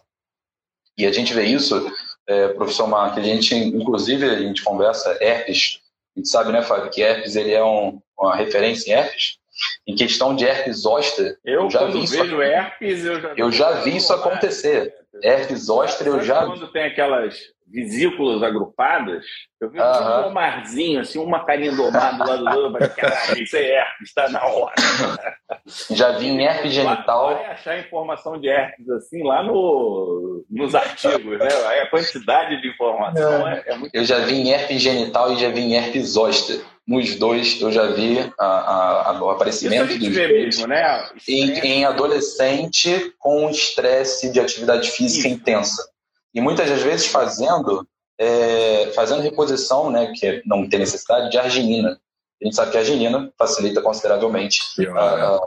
[0.96, 1.92] E a gente vê isso,
[2.26, 5.80] é, professor Mar, que a gente, inclusive, a gente conversa herpes,
[6.16, 9.38] a gente sabe, né, Fábio, que herpes ele é um, uma referência em herpes.
[9.86, 13.52] Em questão de herpes zoster, eu, eu já vi isso, vejo herpes, eu já, eu
[13.52, 14.94] já vi isso acontecer.
[15.22, 19.24] Herpes zoster, eu já quando tem aquelas vesículas agrupadas,
[19.60, 23.78] eu vi um marzinho, assim, uma carinha domada do lado do outro, caralho, isso é
[23.78, 24.74] herpes, está na hora.
[25.90, 27.34] Já vi em herpes genital.
[27.34, 31.48] Vai achar informação de herpes assim lá no, nos artigos, né?
[31.66, 33.92] Aí a quantidade de informação é, é muito.
[33.92, 36.60] Eu já vi em herpes genital e já vi em herpes zoster.
[36.86, 40.68] Nos dois eu já vi a, a, a, o aparecimento Isso a gente vê mesmo,
[40.68, 41.08] né?
[41.28, 45.36] Em, em adolescente com estresse de atividade física Isso.
[45.36, 45.95] intensa
[46.36, 51.98] e muitas das vezes fazendo é, fazendo reposição, né, que não tem necessidade de arginina.
[52.40, 54.60] A gente sabe que a arginina facilita consideravelmente
[54.94, 55.40] a, a,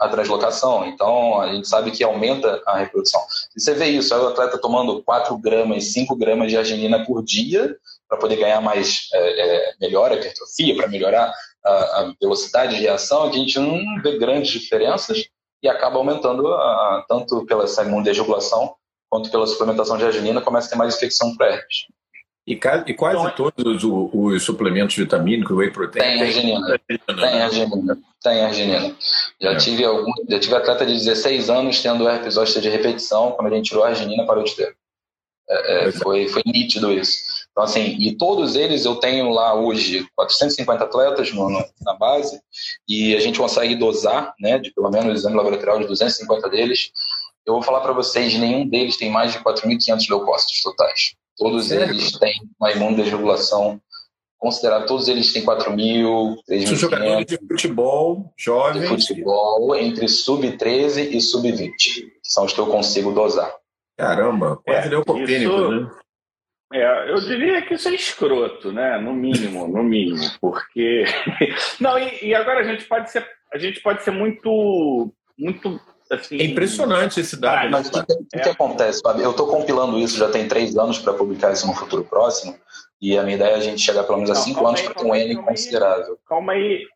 [0.00, 3.20] a, translocação, então a gente sabe que aumenta a reprodução.
[3.56, 7.76] E você vê isso, o atleta tomando 4 gramas, 5 gramas de arginina por dia
[8.08, 11.32] para poder ganhar mais, é, é, melhor a hipertrofia, para melhorar
[11.64, 15.24] a, a, velocidade de reação, que a gente não vê grandes diferenças
[15.62, 16.44] e acaba aumentando
[17.08, 18.74] tanto pela essa imunodesregulação
[19.12, 21.84] quanto pela suplementação de arginina, começa a ter mais infecção para herpes.
[22.46, 26.80] E, e quase então, todos os, os, suplementos vitamínicos, whey protein, tem arginina.
[26.88, 27.98] Tem arginina.
[28.22, 28.96] Tem arginina.
[29.38, 29.56] Já, é.
[29.56, 33.54] tive algum, já tive atleta de 16 anos tendo herpes zoster de repetição, quando a
[33.54, 34.74] gente tirou a arginina, parou de ter.
[35.50, 37.42] É, é, foi, foi nítido isso.
[37.50, 42.40] Então, assim, e todos eles eu tenho lá hoje 450 atletas no, no, na base
[42.88, 46.90] e a gente consegue dosar, né, de pelo menos exame laboratorial de 250 deles,
[47.46, 51.14] eu vou falar para vocês, nenhum deles tem mais de 4.500 leucócitos totais.
[51.36, 51.92] Todos Sério?
[51.92, 53.80] eles têm uma imunodesregulação
[54.38, 54.86] considerável.
[54.86, 56.76] Todos eles têm 4 mil, 3 mil.
[56.76, 58.82] jogadores de futebol, jovens.
[58.82, 62.10] De futebol, entre sub-13 e sub-20.
[62.22, 63.52] São os que eu consigo dosar.
[63.96, 65.70] Caramba, quase é, leucopênico, isso...
[65.70, 65.90] né?
[66.74, 68.98] É, eu diria que isso é escroto, né?
[68.98, 71.04] No mínimo, no mínimo, porque
[71.78, 71.98] não.
[71.98, 75.78] E, e, agora a gente pode ser, a gente pode ser muito, muito
[76.12, 77.70] Assim, é impressionante esse dado.
[77.70, 79.22] Mas o que, que, que, acontece, Fábio?
[79.22, 82.54] Eu estou compilando isso já tem três anos para publicar isso no futuro próximo.
[83.00, 85.04] E a minha ideia é a gente chegar pelo menos a cinco anos para ter
[85.04, 86.18] um N considerável.
[86.26, 86.86] Calma aí.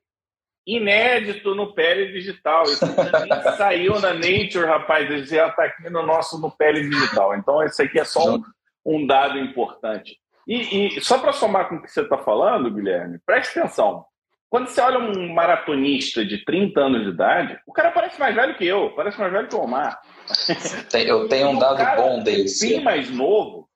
[0.67, 2.65] Inédito no Pele Digital.
[2.65, 2.85] Isso
[3.57, 5.11] saiu na Nature, rapaz.
[5.11, 7.35] Ele já está aqui no nosso no Pele Digital.
[7.37, 8.43] Então, isso aqui é só um,
[8.85, 10.19] um dado importante.
[10.47, 14.05] E, e só para somar com o que você está falando, Guilherme, preste atenção.
[14.49, 18.57] Quando você olha um maratonista de 30 anos de idade, o cara parece mais velho
[18.57, 20.01] que eu, parece mais velho que o Omar.
[20.95, 22.69] Eu tenho um dado bom desse.
[22.69, 23.69] Bem mais novo.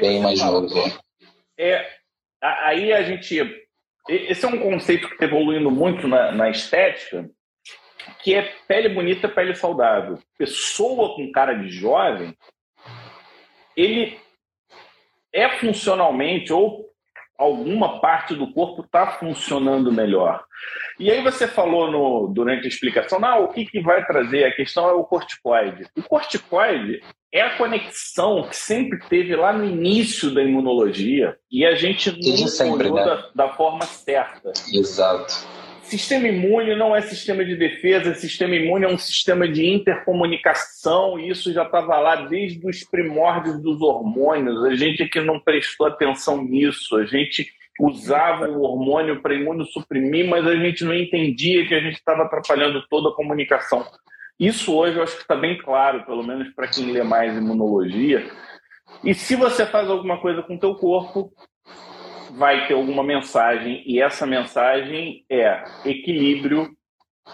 [0.00, 0.98] Bem mais fala, novo.
[1.58, 1.86] É,
[2.42, 3.38] aí a gente.
[4.08, 7.28] Esse é um conceito que está evoluindo muito na, na estética,
[8.22, 10.18] que é pele bonita, pele saudável.
[10.38, 12.34] Pessoa com cara de jovem,
[13.76, 14.18] ele
[15.32, 16.87] é funcionalmente ou
[17.38, 20.44] alguma parte do corpo está funcionando melhor.
[20.98, 24.44] E aí você falou no, durante a explicação, não, o que, que vai trazer?
[24.44, 25.86] A questão é o corticoide.
[25.96, 27.00] O corticoide
[27.32, 32.48] é a conexão que sempre teve lá no início da imunologia e a gente não
[32.48, 33.04] sempre, né?
[33.04, 34.52] da, da, forma certa.
[34.72, 35.46] Exato.
[35.88, 41.30] Sistema imune não é sistema de defesa, sistema imune é um sistema de intercomunicação, e
[41.30, 44.66] isso já estava lá desde os primórdios dos hormônios.
[44.66, 50.46] A gente aqui não prestou atenção nisso, a gente usava o hormônio para imunossuprimir, mas
[50.46, 53.86] a gente não entendia que a gente estava atrapalhando toda a comunicação.
[54.38, 58.30] Isso hoje eu acho que está bem claro, pelo menos para quem lê mais imunologia.
[59.02, 61.32] E se você faz alguma coisa com o teu corpo,
[62.30, 66.70] vai ter alguma mensagem e essa mensagem é equilíbrio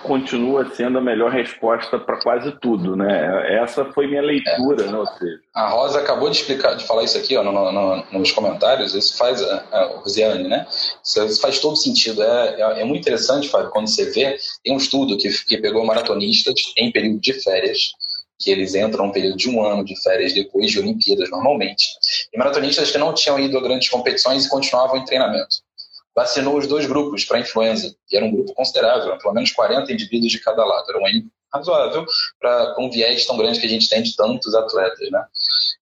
[0.03, 3.57] continua sendo a melhor resposta para quase tudo, né?
[3.63, 4.91] Essa foi minha leitura, é.
[4.91, 4.99] né?
[4.99, 8.33] Ou seja, a Rosa acabou de explicar, de falar isso aqui, ó, no, no, nos
[8.33, 8.95] comentários.
[8.95, 10.67] Isso faz a, a Rosiane, né?
[11.03, 12.23] Isso, isso, faz todo sentido.
[12.23, 15.87] É, é, é, muito interessante, Fábio, quando você vê tem um estudo que, que pegou
[15.87, 17.93] maratonistas em período de férias
[18.39, 21.87] que eles entram num período de um ano de férias depois de Olimpíadas, normalmente.
[22.33, 25.57] E maratonistas que não tinham ido a grandes competições e continuavam em treinamento.
[26.15, 30.31] Vacinou os dois grupos para influenza, e era um grupo considerável, pelo menos 40 indivíduos
[30.31, 30.89] de cada lado.
[30.89, 32.05] Era um razoável
[32.41, 35.25] para um viés tão grande que a gente tem de tantos atletas, né?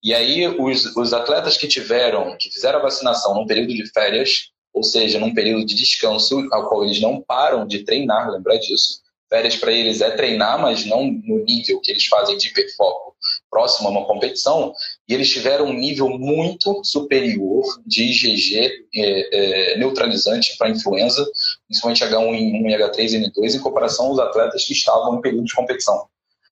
[0.03, 4.51] E aí, os, os atletas que tiveram, que fizeram a vacinação num período de férias,
[4.73, 9.02] ou seja, num período de descanso, ao qual eles não param de treinar, lembrar disso,
[9.33, 13.15] Férias para eles é treinar, mas não no nível que eles fazem de hiperfoco
[13.49, 14.71] próximo a uma competição,
[15.09, 21.27] e eles tiveram um nível muito superior de IgG é, é, neutralizante para influenza,
[21.65, 26.05] principalmente H1N1 e H3N2, em comparação aos atletas que estavam em período de competição.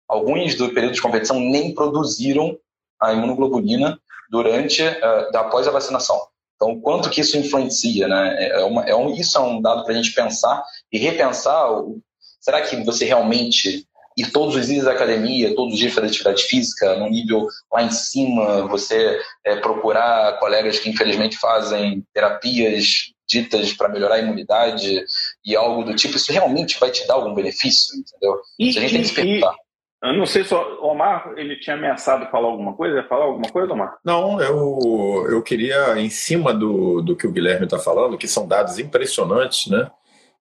[0.07, 2.57] Alguns do período de competição nem produziram
[2.99, 3.99] a imunoglobulina
[4.31, 6.19] durante, uh, após a vacinação.
[6.55, 8.49] Então, quanto que isso influencia, né?
[8.49, 12.01] É uma, é um, isso é um dado para a gente pensar e repensar o,
[12.41, 13.85] Será que você realmente
[14.17, 17.83] ir todos os dias à academia, todos os dias fazer atividade física, num nível lá
[17.83, 25.03] em cima, você é, procurar colegas que infelizmente fazem terapias ditas para melhorar a imunidade
[25.45, 28.41] e algo do tipo, isso realmente vai te dar algum benefício, entendeu?
[28.59, 29.55] E, a gente tem que se perguntar.
[30.03, 32.95] Eu não sei se o Omar ele tinha ameaçado falar alguma coisa.
[32.95, 33.97] Ia falar alguma coisa, Omar?
[34.03, 38.47] Não, eu, eu queria, em cima do, do que o Guilherme está falando, que são
[38.47, 39.91] dados impressionantes, né?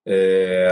[0.05, 0.69] É,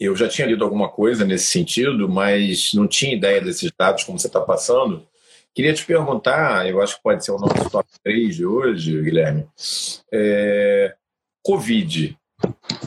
[0.00, 4.18] eu já tinha lido alguma coisa nesse sentido, mas não tinha ideia desses dados como
[4.18, 5.06] você está passando.
[5.54, 9.46] Queria te perguntar, eu acho que pode ser o nosso top 3 de hoje, Guilherme.
[10.12, 10.94] É,
[11.44, 12.16] Covid.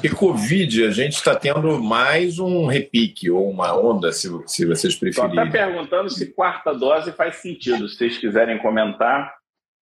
[0.03, 4.95] E Covid, a gente está tendo mais um repique ou uma onda, se, se vocês
[4.95, 5.29] preferirem.
[5.29, 9.33] Estou até perguntando se quarta dose faz sentido, se vocês quiserem comentar.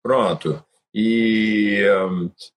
[0.04, 0.63] Pronto.
[0.93, 1.84] E,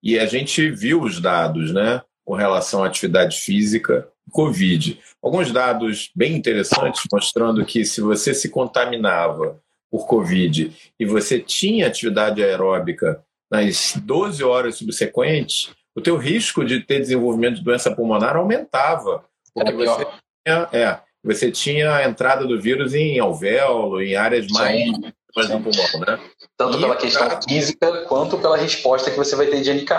[0.02, 4.98] e a gente viu os dados, né, com relação à atividade física Covid.
[5.22, 11.86] Alguns dados bem interessantes mostrando que se você se contaminava por Covid e você tinha
[11.86, 18.36] atividade aeróbica nas 12 horas subsequentes, o teu risco de ter desenvolvimento de doença pulmonar
[18.36, 19.24] aumentava.
[19.52, 20.06] Porque você
[20.46, 24.90] tinha, é, você tinha a entrada do vírus em alvéolo, em áreas mais,
[25.34, 26.20] pulmão, né?
[26.56, 29.90] Tanto e pela questão física quanto pela resposta que você vai ter de NK.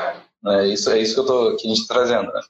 [0.48, 2.32] É isso, é isso que, eu tô, que a gente está trazendo.
[2.32, 2.42] Né?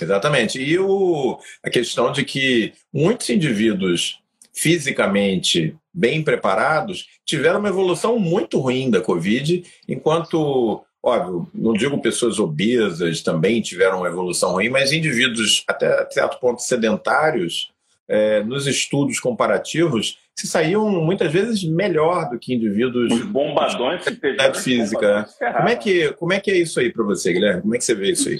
[0.00, 0.60] Exatamente.
[0.60, 4.18] E o, a questão de que muitos indivíduos
[4.54, 12.38] fisicamente bem preparados tiveram uma evolução muito ruim da Covid, enquanto, óbvio, não digo pessoas
[12.38, 17.70] obesas também tiveram uma evolução ruim, mas indivíduos até certo ponto sedentários,
[18.08, 23.12] é, nos estudos comparativos, se saíam muitas vezes melhor do que indivíduos.
[23.12, 25.28] Os bombadões de física.
[25.56, 27.62] Como é, que, como é que é isso aí para você, Guilherme?
[27.62, 28.38] Como é que você vê isso aí?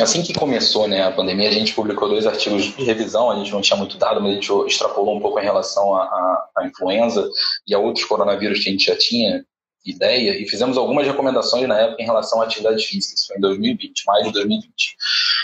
[0.00, 3.50] Assim que começou né, a pandemia, a gente publicou dois artigos de revisão, a gente
[3.50, 7.28] não tinha muito dado, mas a gente extrapolou um pouco em relação à, influenza
[7.66, 9.44] e a outros coronavírus que a gente já tinha
[9.84, 13.40] ideia, e fizemos algumas recomendações na época em relação à atividade física, isso foi em
[13.40, 14.96] 2020, mais de 2020.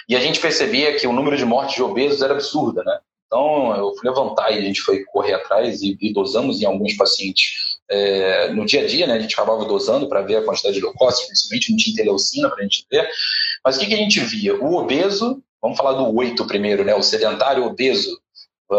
[0.09, 2.99] E a gente percebia que o número de mortes de obesos era absurda, né?
[3.31, 6.97] Então, eu fui levantar e a gente foi correr atrás e, e dosamos em alguns
[6.97, 9.15] pacientes é, no dia a dia, né?
[9.15, 12.59] A gente acabava dosando para ver a quantidade de leucócitos, principalmente não tinha interleucina para
[12.59, 13.09] a gente ver.
[13.65, 14.57] Mas o que, que a gente via?
[14.57, 16.93] O obeso, vamos falar do 8 primeiro, né?
[16.97, 18.19] O sedentário obeso,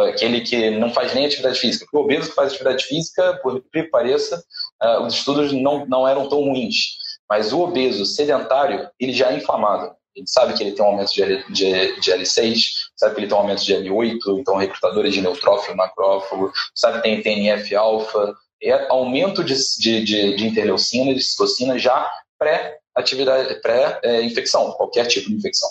[0.09, 1.85] aquele que não faz nem atividade física.
[1.85, 4.43] Porque o obeso que faz atividade física, por que pareça,
[4.83, 6.97] uh, os estudos não, não eram tão ruins.
[7.29, 9.95] Mas o obeso sedentário, ele já é inflamado.
[10.13, 12.55] Ele sabe que ele tem um aumento de, de, de L6,
[13.01, 17.03] sabe que ele tem um aumento de L8, então recrutadores de neutrófilo, macrófago, sabe que
[17.03, 25.07] tem TNF-alfa, é aumento de, de, de, de interleucina, de citocina já pré-atividade, pré-infecção, qualquer
[25.07, 25.67] tipo de infecção.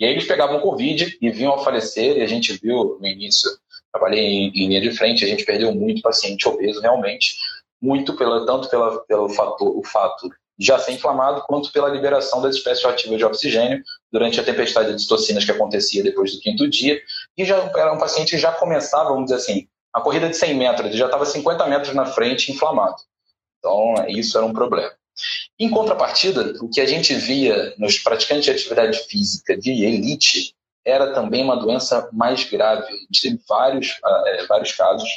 [0.00, 3.48] E aí eles pegavam Covid e vinham a falecer, e a gente viu no início,
[3.92, 7.36] trabalhei em, em linha de frente, a gente perdeu muito paciente obeso realmente,
[7.80, 12.56] muito pela, tanto pela, pelo fator, o fato já ser inflamado, quanto pela liberação das
[12.56, 17.00] espécies ativas de oxigênio, durante a tempestade de citocinas que acontecia depois do quinto dia,
[17.36, 20.54] e já era um paciente que já começava, vamos dizer assim, a corrida de 100
[20.54, 22.96] metros, ele já estava 50 metros na frente inflamado.
[23.58, 24.92] Então, isso era um problema.
[25.58, 31.12] Em contrapartida, o que a gente via nos praticantes de atividade física de elite era
[31.12, 32.88] também uma doença mais grave.
[32.88, 35.08] A gente teve vários, é, vários casos,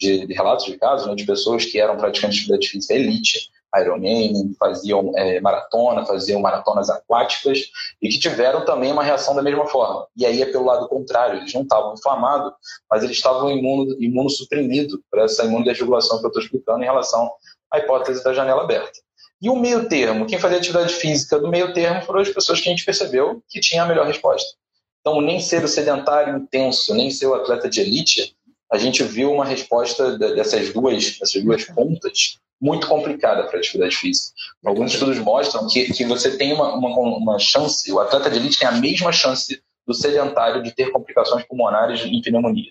[0.00, 3.50] de, de, relatos de casos, né, de pessoas que eram praticantes de atividade física elite,
[3.80, 9.66] Ironman, faziam é, maratona, faziam maratonas aquáticas e que tiveram também uma reação da mesma
[9.66, 10.06] forma.
[10.16, 12.52] E aí é pelo lado contrário, eles não estavam inflamados,
[12.90, 17.30] mas eles estavam imuno, imunossuprimidos para essa imunodesregulação que eu estou explicando em relação
[17.70, 19.00] à hipótese da janela aberta.
[19.40, 22.68] E o meio termo, quem fazia atividade física do meio termo foram as pessoas que
[22.68, 24.56] a gente percebeu que tinha a melhor resposta.
[25.00, 28.36] Então, nem ser o sedentário intenso, nem ser o atleta de elite,
[28.72, 33.96] a gente viu uma resposta dessas duas, dessas duas pontas muito complicada para a atividade
[33.96, 34.32] física.
[34.64, 38.60] Alguns estudos mostram que, que você tem uma, uma, uma chance, o atleta de elite
[38.60, 42.70] tem a mesma chance do sedentário de ter complicações pulmonares em pneumonia.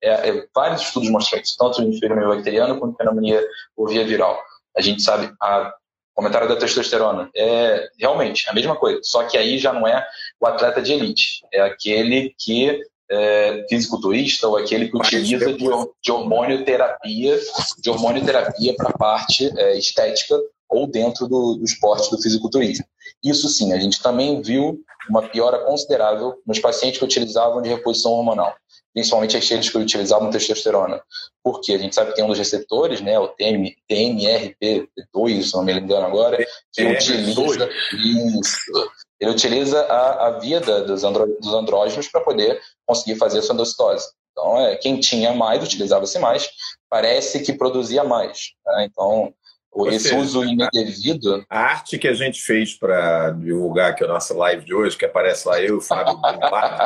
[0.00, 3.44] É, é, vários estudos mostram isso, tanto em pneumonia bacteriana quanto em pneumonia
[3.74, 4.40] por via viral.
[4.76, 5.74] A gente sabe, a
[6.14, 7.28] comentário da testosterona.
[7.34, 10.06] É realmente a mesma coisa, só que aí já não é
[10.40, 15.66] o atleta de elite, é aquele que é fisiculturista ou aquele que utiliza de,
[16.02, 17.38] de hormônio terapia,
[17.78, 20.38] de hormônio terapia para a parte é, estética
[20.68, 22.84] ou dentro do, do esporte do fisiculturismo.
[23.22, 28.12] Isso sim, a gente também viu uma piora considerável nos pacientes que utilizavam de reposição
[28.12, 28.54] hormonal
[28.94, 31.02] principalmente aqueles que utilizavam testosterona.
[31.42, 35.64] Porque a gente sabe que tem um dos receptores, né, o TM, TMRP2, se não
[35.64, 36.38] me engano agora,
[36.72, 38.90] que é, utiliza isso.
[39.20, 43.54] Ele utiliza a, a via dos, andro, dos andrógenos para poder conseguir fazer a sua
[43.54, 44.06] endocitose.
[44.30, 46.48] Então, é, quem tinha mais, utilizava-se mais,
[46.88, 48.52] parece que produzia mais.
[48.66, 48.88] Né?
[48.90, 49.34] Então,
[49.74, 51.44] ou esse seja, uso indevido.
[51.50, 55.04] A arte que a gente fez para divulgar aqui a nossa live de hoje, que
[55.04, 56.16] aparece lá eu, o Fábio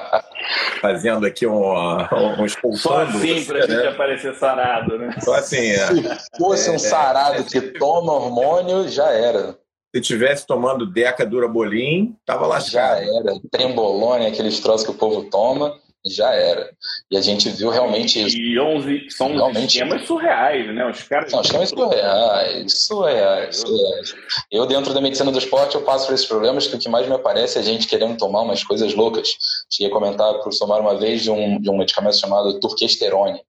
[0.81, 3.75] fazendo aqui um, um, um Só assim para a né?
[3.75, 5.15] gente aparecer sarado, né?
[5.21, 5.59] Só assim.
[5.59, 5.87] É.
[5.87, 9.59] Se fosse é, um sarado é, que toma hormônio, já era.
[9.95, 13.39] Se tivesse tomando Deca Durabolim, tava lá Já era.
[13.51, 16.71] Trembolone, aqueles troços que o povo toma já era.
[17.11, 18.37] E a gente viu realmente isso.
[18.37, 19.77] E 11, são realmente...
[19.77, 20.91] esquemas surreais, né?
[20.91, 21.31] Os caras...
[21.31, 24.15] São esquemas surreais, surreais, surreais.
[24.51, 27.07] Eu, dentro da medicina do esporte, eu passo por esses problemas que o que mais
[27.07, 29.29] me aparece é a gente querendo tomar umas coisas loucas.
[29.71, 33.41] Cheguei a comentar para o Somar uma vez de um, de um medicamento chamado turquesterone,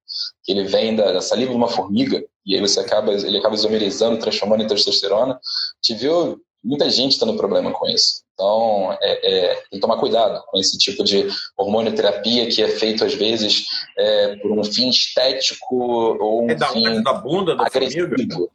[0.44, 3.54] que ele vem da, da saliva de uma formiga, e aí você acaba, ele acaba
[3.54, 5.38] isomerizando, transformando em testosterona.
[5.82, 8.22] Te viu muita gente tendo problema com isso.
[8.34, 13.04] Então, é, é, tem que tomar cuidado com esse tipo de hormonioterapia que é feito,
[13.04, 13.66] às vezes,
[13.98, 18.08] é, por um fim estético ou um é da, fim da bunda da agressivo.
[18.08, 18.48] Formiga?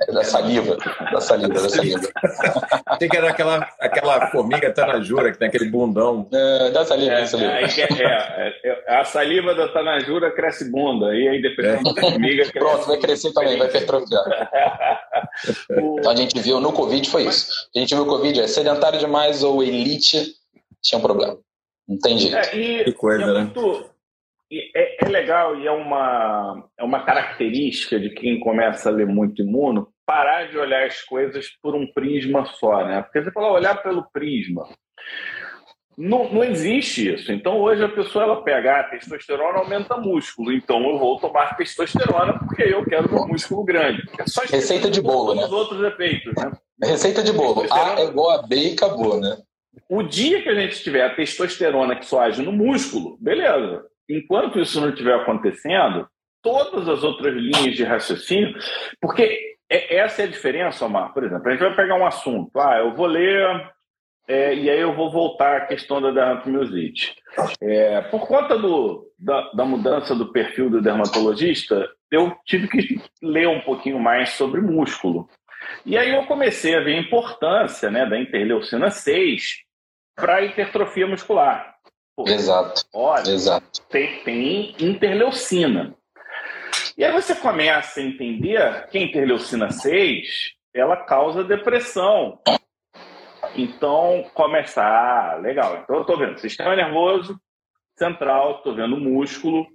[0.00, 0.76] É da saliva,
[1.12, 2.00] da saliva, da saliva.
[2.98, 6.28] Tem que era aquela, aquela formiga tanajura que tem aquele bundão.
[6.32, 7.52] É, da saliva, é, da saliva.
[7.52, 12.42] É, é, é, a saliva da tanajura cresce bunda, e aí dependendo da formiga...
[12.42, 14.24] Cresce Pronto, vai crescer também, vai hipertrofiar.
[15.70, 17.52] então a gente viu no Covid foi isso.
[17.74, 20.34] A gente viu o Covid é sedentário demais ou elite,
[20.82, 21.38] tinha um problema.
[21.88, 22.36] Não tem jeito.
[22.36, 23.40] É, e, que coisa, né?
[23.40, 23.93] Muito,
[24.74, 29.42] é, é, legal e é uma, é uma característica de quem começa a ler muito
[29.42, 33.02] imuno parar de olhar as coisas por um prisma só, né?
[33.02, 34.68] Porque você fala olhar pelo prisma.
[35.96, 37.32] Não, não existe isso.
[37.32, 40.52] Então, hoje a pessoa ela pega a ah, testosterona aumenta músculo.
[40.52, 44.02] Então, eu vou tomar testosterona porque eu quero um músculo grande.
[44.18, 45.44] É só Receita de bolo, né?
[45.44, 46.52] Os outros efeitos, né?
[46.82, 47.64] Receita de bolo.
[47.72, 49.38] A é igual a B e acabou, né?
[49.88, 54.58] O dia que a gente tiver a testosterona que só age no músculo, beleza enquanto
[54.58, 56.08] isso não estiver acontecendo,
[56.42, 58.54] todas as outras linhas de raciocínio,
[59.00, 61.12] porque é, essa é a diferença, Omar.
[61.12, 63.72] Por exemplo, a gente vai pegar um assunto, ah, eu vou ler
[64.26, 67.14] é, e aí eu vou voltar à questão da dermatomiosite.
[67.60, 73.48] É, por conta do, da, da, mudança do perfil do dermatologista, eu tive que ler
[73.48, 75.28] um pouquinho mais sobre músculo.
[75.84, 79.64] E aí eu comecei a ver a importância né, da interleucina 6
[80.16, 81.73] para a hipertrofia muscular.
[82.16, 82.84] Pô, Exato.
[82.92, 83.82] Olha, Exato.
[83.88, 85.94] Tem, tem interleucina.
[86.96, 92.38] E aí você começa a entender que a interleucina 6 ela causa depressão.
[93.56, 95.78] Então, começa, ah, legal.
[95.82, 97.38] Então, eu estou vendo sistema nervoso
[97.96, 99.66] central, estou vendo músculo,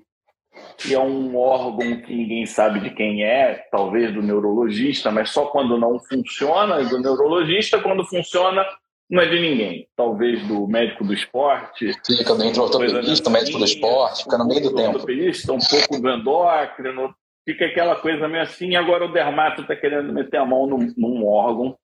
[0.78, 5.46] que é um órgão que ninguém sabe de quem é, talvez do neurologista, mas só
[5.46, 8.66] quando não funciona, do neurologista, quando funciona,
[9.10, 9.88] não é de ninguém.
[9.96, 11.92] Talvez do médico do esporte.
[12.06, 14.96] Fica dentro do ortopedista, médico do esporte, fica no meio do, tempo.
[14.96, 18.76] Ortopedista, um pouco do endócrino, fica aquela coisa meio assim.
[18.76, 21.76] Agora o dermato está querendo meter a mão num, num órgão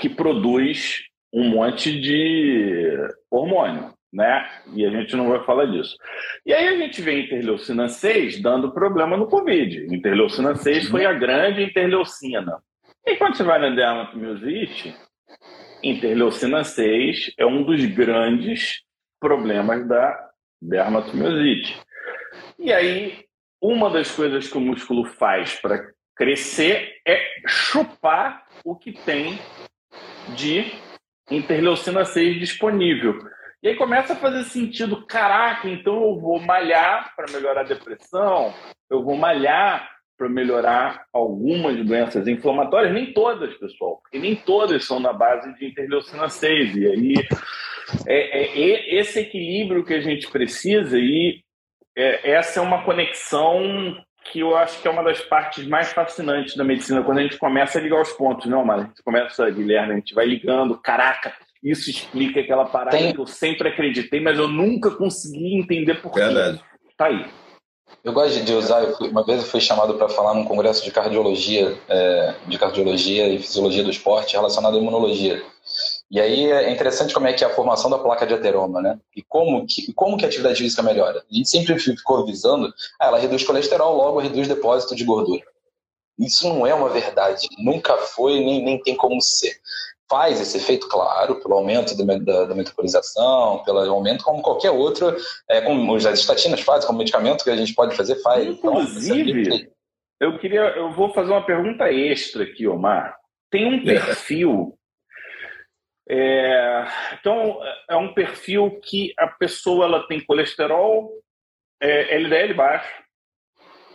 [0.00, 2.96] que produz um monte de
[3.30, 4.48] hormônio, né?
[4.72, 5.96] E a gente não vai falar disso.
[6.46, 9.94] E aí a gente vê interleucina 6 dando problema no Covid.
[9.94, 12.58] Interleucina 6 foi a grande interleucina.
[13.06, 14.94] E quando você vai na dermatomiosite,
[15.84, 18.80] interleucina 6 é um dos grandes
[19.20, 20.30] problemas da
[20.60, 21.78] dermatomiosite.
[22.58, 23.24] E aí,
[23.60, 29.38] uma das coisas que o músculo faz para crescer é chupar o que tem
[30.34, 30.72] de
[31.30, 33.18] interleucina 6 disponível.
[33.62, 38.54] E aí começa a fazer sentido, caraca, então eu vou malhar para melhorar a depressão,
[38.90, 45.00] eu vou malhar para melhorar algumas doenças inflamatórias, nem todas, pessoal, porque nem todas são
[45.00, 46.76] na base de interleucina 6.
[46.76, 47.14] E aí
[48.06, 51.42] é, é, esse equilíbrio que a gente precisa e
[51.96, 53.96] é, essa é uma conexão
[54.30, 57.36] que eu acho que é uma das partes mais fascinantes da medicina, quando a gente
[57.36, 60.80] começa a ligar os pontos, não, mas a gente começa, Guilherme, a gente vai ligando,
[60.80, 63.12] caraca, isso explica aquela parada Tem...
[63.12, 66.20] que eu sempre acreditei, mas eu nunca consegui entender por quê.
[66.20, 66.60] Verdade.
[66.96, 67.26] Tá aí.
[68.04, 71.74] Eu gosto de usar, uma vez eu fui chamado para falar num congresso de cardiologia,
[71.88, 75.42] é, de cardiologia e fisiologia do esporte relacionado à imunologia.
[76.10, 79.00] E aí é interessante como é que é a formação da placa de ateroma, né?
[79.16, 81.24] E como que, como que a atividade física melhora.
[81.30, 85.42] A gente sempre ficou visando, ah, ela reduz colesterol, logo reduz depósito de gordura.
[86.18, 89.56] Isso não é uma verdade, nunca foi, nem, nem tem como ser
[90.08, 95.16] faz esse efeito, claro, pelo aumento da, da, da metabolização, pelo aumento como qualquer outro,
[95.48, 98.46] é, como as estatinas fazem, como medicamento que a gente pode fazer, faz.
[98.46, 99.74] Então, Inclusive, então,
[100.20, 103.16] eu queria, eu vou fazer uma pergunta extra aqui, Omar.
[103.50, 104.78] Tem um perfil.
[106.08, 106.84] É,
[107.18, 111.10] então, é um perfil que a pessoa ela tem colesterol,
[111.80, 113.04] é, LDL baixo,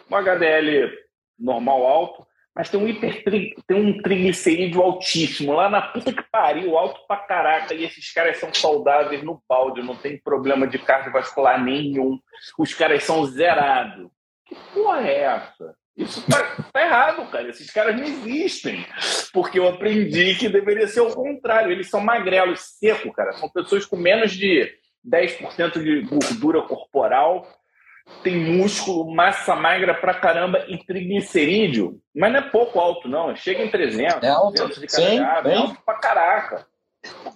[0.10, 0.91] um HDL
[1.38, 2.29] normal alto,
[2.60, 3.55] mas tem um hipertri...
[3.66, 8.38] tem um triglicerídeo altíssimo lá na puta que pariu, alto pra caraca, e esses caras
[8.38, 12.20] são saudáveis no balde, não tem problema de cardiovascular nenhum.
[12.57, 14.10] Os caras são zerados.
[14.45, 15.74] Que porra é essa?
[15.95, 17.47] Isso tá, tá, errado, cara.
[17.47, 18.86] Esses caras não existem.
[19.32, 21.72] Porque eu aprendi que deveria ser o contrário.
[21.72, 23.32] Eles são magrelos, seco, cara.
[23.34, 24.70] São pessoas com menos de
[25.07, 27.47] 10% de gordura corporal
[28.24, 31.99] tem músculo, massa magra pra caramba e triglicerídeo.
[32.16, 33.36] Mas não é pouco alto, não.
[33.36, 34.68] Chega em 300, é alto.
[34.68, 36.68] de Sim, é alto pra caraca.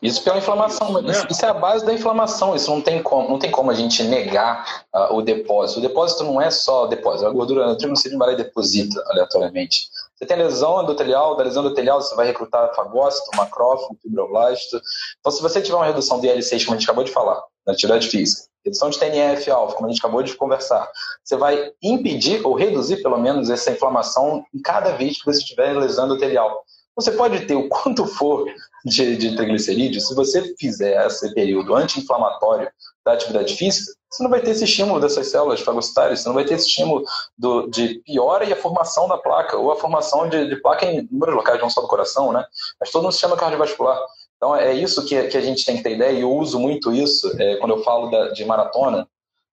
[0.01, 2.53] Isso pela inflamação, isso, isso, é a base da inflamação.
[2.53, 5.79] Isso não tem como, não tem como a gente negar uh, o depósito.
[5.79, 9.87] O depósito não é só depósito, a gordura no triglicerídeo vai lá e deposita aleatoriamente.
[10.15, 14.81] Você tem lesão endotelial, da lesão endotelial você vai recrutar fagócito, macrófago, fibroblasto.
[15.19, 17.71] Então, se você tiver uma redução de IL-6, como a gente acabou de falar, na
[17.71, 20.89] atividade física, redução de TNF-alfa, como a gente acabou de conversar,
[21.23, 25.73] você vai impedir ou reduzir, pelo menos, essa inflamação em cada vez que você estiver
[25.73, 26.63] lesão endotelial.
[26.95, 28.45] Você pode ter o quanto for
[28.85, 32.69] de, de triglicerídeos, se você fizer esse período anti-inflamatório
[33.05, 36.45] da atividade física, você não vai ter esse estímulo dessas células fagocitárias, você não vai
[36.45, 37.03] ter esse estímulo
[37.37, 41.07] do, de piora e a formação da placa, ou a formação de, de placa em
[41.11, 42.45] números locais, não só do coração, né?
[42.79, 43.99] mas todo no sistema cardiovascular.
[44.43, 46.91] Então é isso que, que a gente tem que ter ideia, e eu uso muito
[46.91, 49.07] isso é, quando eu falo da, de maratona,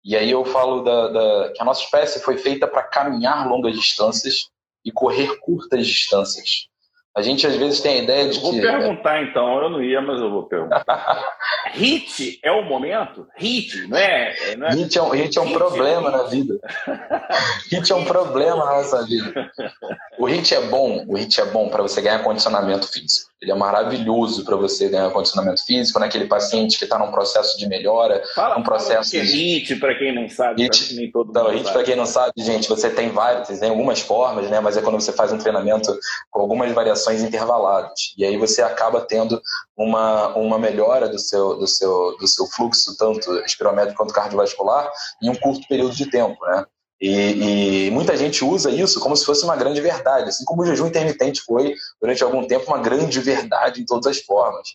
[0.04, 3.76] e aí eu falo da, da, que a nossa espécie foi feita para caminhar longas
[3.76, 4.50] distâncias
[4.84, 6.68] e correr curtas distâncias.
[7.16, 8.62] A gente às vezes tem a ideia de vou que.
[8.62, 11.38] Vou perguntar então, eu não ia, mas eu vou perguntar.
[11.74, 13.28] hit é o momento?
[13.36, 14.56] Hit, não é?
[14.56, 14.72] Não é...
[14.72, 16.12] Hit é um, hit é um hit problema é...
[16.14, 16.60] na vida.
[17.70, 19.52] hit é um problema na nossa vida.
[20.18, 23.29] O hit é bom, o hit é bom para você ganhar condicionamento físico.
[23.42, 27.68] Ele é maravilhoso para você ganhar condicionamento físico naquele paciente que está num processo de
[27.68, 31.30] melhora, fala, um processo fala que de HIT para quem não sabe, HIT, nem todo
[31.30, 34.60] então, HIT para quem não sabe, gente, você tem vários, tem algumas formas, né?
[34.60, 35.98] Mas é quando você faz um treinamento
[36.30, 39.42] com algumas variações intervaladas e aí você acaba tendo
[39.78, 44.92] uma, uma melhora do seu do seu do seu fluxo tanto espirométrico quanto cardiovascular
[45.24, 46.66] em um curto período de tempo, né?
[47.02, 50.66] E, e, muita gente usa isso como se fosse uma grande verdade, assim como o
[50.66, 54.68] jejum intermitente foi durante algum tempo uma grande verdade em todas as formas.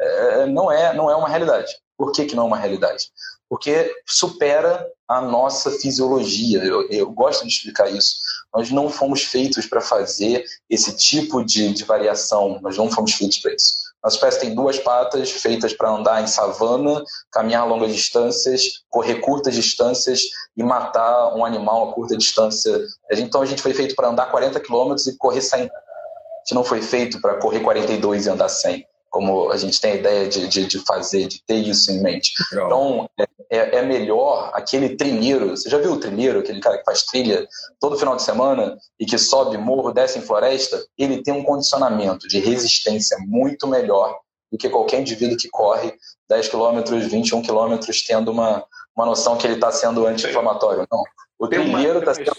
[0.00, 1.72] É, não é não é uma realidade.
[1.96, 3.10] Por que, que não é uma realidade?
[3.48, 6.64] Porque supera a nossa fisiologia.
[6.64, 8.16] Eu, eu gosto de explicar isso.
[8.54, 12.58] Nós não fomos feitos para fazer esse tipo de, de variação.
[12.62, 13.82] Nós não fomos feitos para isso.
[14.02, 19.54] Nossa espécie tem duas patas feitas para andar em savana, caminhar longas distâncias, correr curtas
[19.54, 20.22] distâncias
[20.56, 22.78] e matar um animal a curta distância.
[23.12, 25.62] Então a gente foi feito para andar 40 km e correr 100.
[25.62, 29.92] A gente não foi feito para correr 42 e andar 100 como a gente tem
[29.92, 32.32] a ideia de, de, de fazer, de ter isso em mente.
[32.50, 33.06] Então,
[33.50, 35.50] é, é, melhor aquele trilheiro.
[35.50, 37.46] Você já viu o trilheiro, aquele cara que faz trilha
[37.78, 40.82] todo final de semana e que sobe morro, desce em floresta?
[40.96, 44.18] Ele tem um condicionamento de resistência muito melhor
[44.50, 45.94] do que qualquer indivíduo que corre
[46.30, 48.64] 10 quilômetros, 21 quilômetros, tendo uma,
[48.96, 50.86] uma noção que ele está sendo anti-inflamatório.
[50.90, 51.02] Não.
[51.38, 52.30] O trilheiro está sendo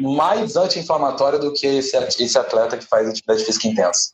[0.00, 4.10] mais anti-inflamatório do que esse, esse atleta que faz atividade física intensa.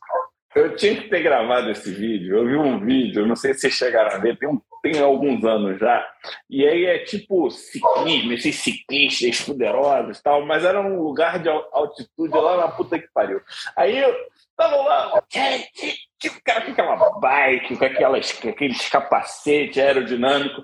[0.55, 2.37] Eu tinha que ter gravado esse vídeo.
[2.37, 5.43] Eu vi um vídeo, não sei se vocês chegaram a ver, tem, um, tem alguns
[5.43, 6.07] anos já.
[6.49, 11.49] E aí é tipo ciclismo, esses ciclistas poderosos e tal, mas era um lugar de
[11.49, 13.41] altitude lá na puta que pariu.
[13.75, 14.15] Aí eu
[14.55, 15.23] tava lá,
[16.19, 20.63] tipo, cara com aquela bike, com aquelas, aqueles capacete aerodinâmico.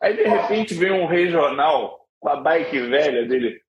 [0.00, 3.60] Aí de repente vem um regional com a bike velha dele.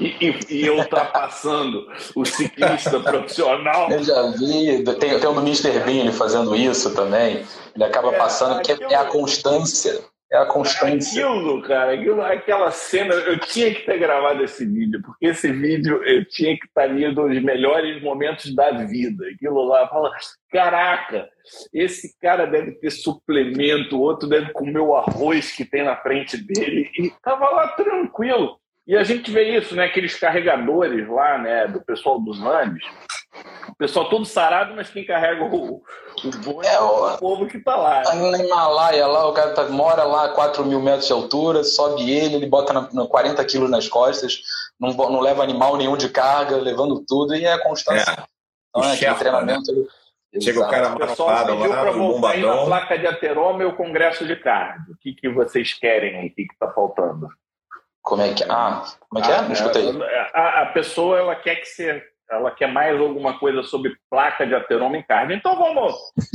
[0.00, 3.90] E, e, e ultrapassando o ciclista profissional.
[3.90, 5.80] Eu já vi, tem, tem o do Mr.
[5.80, 7.44] Bean fazendo isso também.
[7.74, 10.00] Ele acaba é, passando, porque aquilo, é a constância.
[10.30, 11.26] É a constância.
[11.26, 16.02] Aquilo, cara, aquilo, aquela cena, eu tinha que ter gravado esse vídeo, porque esse vídeo
[16.04, 19.26] eu tinha que estar ali nos melhores momentos da vida.
[19.26, 20.12] Aquilo lá, fala,
[20.50, 21.26] caraca,
[21.72, 26.36] esse cara deve ter suplemento, o outro deve comer o arroz que tem na frente
[26.36, 28.58] dele, e tava lá tranquilo.
[28.86, 29.84] E a gente vê isso, né?
[29.84, 31.66] Aqueles carregadores lá, né?
[31.68, 32.82] Do pessoal dos Andes.
[33.68, 37.46] O pessoal todo sarado, mas quem carrega o, o boi é, é o, o povo
[37.46, 38.02] que tá lá.
[38.02, 41.62] Tá no Himalaia lá, o cara tá, mora lá a 4 mil metros de altura,
[41.62, 44.40] sobe ele, ele bota na, na 40 quilos nas costas,
[44.80, 48.10] não, não leva animal nenhum de carga, levando tudo, e é a constância.
[48.10, 48.24] É.
[48.70, 49.72] Então, é, chefa, treinamento.
[49.72, 50.40] Né?
[50.40, 54.26] Chega o cara marcado lá, para voltar aí na placa de ateroma e o congresso
[54.26, 54.92] de cardio.
[54.92, 56.28] O que, que vocês querem aí?
[56.28, 57.28] O que está faltando?
[58.02, 59.42] Como é que Ah, como é que é?
[59.42, 59.90] Não escutei.
[60.34, 64.54] A, a pessoa ela quer que você ela quer mais alguma coisa sobre placa de
[64.54, 65.36] ateroma em cardio.
[65.36, 65.94] Então vamos.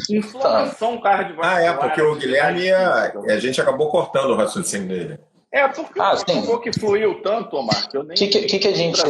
[0.09, 1.03] Inflamação tá.
[1.03, 1.57] cardiovascular.
[1.57, 5.19] Ah, é, porque o Guilherme ia, a gente acabou cortando o raciocínio dele.
[5.51, 6.15] É, porque ah,
[6.49, 8.01] o que fluiu tanto, nem.
[8.01, 9.01] O que, que, que, a gente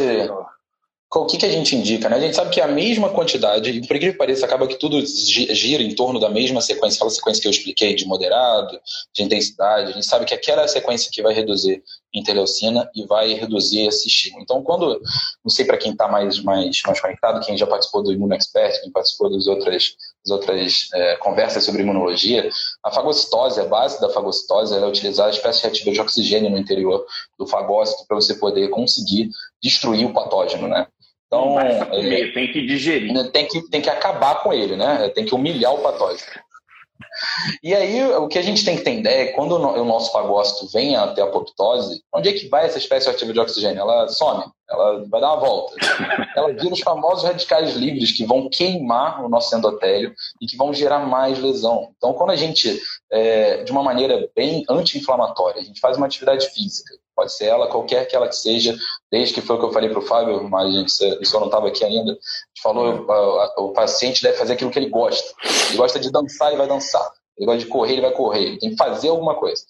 [1.20, 2.08] o que, que a gente indica?
[2.08, 2.16] Né?
[2.16, 5.00] A gente sabe que a mesma quantidade, e por incrível que pareça, acaba que tudo
[5.06, 8.78] gira em torno da mesma sequência, aquela sequência que eu expliquei de moderado,
[9.14, 9.90] de intensidade.
[9.90, 11.82] A gente sabe que aquela é a sequência que vai reduzir
[12.14, 14.42] interleucina e vai reduzir esse estímulo.
[14.42, 15.00] Então, quando,
[15.44, 18.80] não sei para quem está mais, mais, mais conectado, quem já participou do Imuno Expert,
[18.80, 22.48] quem participou das outras, das outras é, conversas sobre imunologia,
[22.82, 27.04] a fagocitose, a base da fagocitose, é utilizar a espécie reativa de oxigênio no interior
[27.38, 30.86] do fagócito para você poder conseguir destruir o patógeno, né?
[31.26, 31.54] Então,
[31.90, 33.12] comer, é, tem que digerir.
[33.12, 35.08] Né, tem que, tem que acabar com ele, né?
[35.08, 36.30] Tem que humilhar o patógeno.
[37.62, 40.96] E aí, o que a gente tem que entender é quando o nosso fagócito vem
[40.96, 43.80] até a apoptose, onde é que vai essa espécie ativa de oxigênio?
[43.80, 45.74] Ela some, ela vai dar uma volta.
[46.36, 50.74] Ela vira os famosos radicais livres que vão queimar o nosso endotélio e que vão
[50.74, 51.92] gerar mais lesão.
[51.96, 52.80] Então, quando a gente,
[53.12, 57.68] é, de uma maneira bem anti-inflamatória, a gente faz uma atividade física, Pode ser ela,
[57.68, 58.76] qualquer que ela que seja,
[59.10, 61.46] desde que foi o que eu falei para o Fábio, mas gente, o senhor não
[61.46, 62.12] estava aqui ainda.
[62.12, 65.32] A gente falou, o, o paciente deve fazer aquilo que ele gosta.
[65.68, 67.08] Ele gosta de dançar, ele vai dançar.
[67.36, 68.42] Ele gosta de correr, ele vai correr.
[68.42, 69.62] Ele tem que fazer alguma coisa.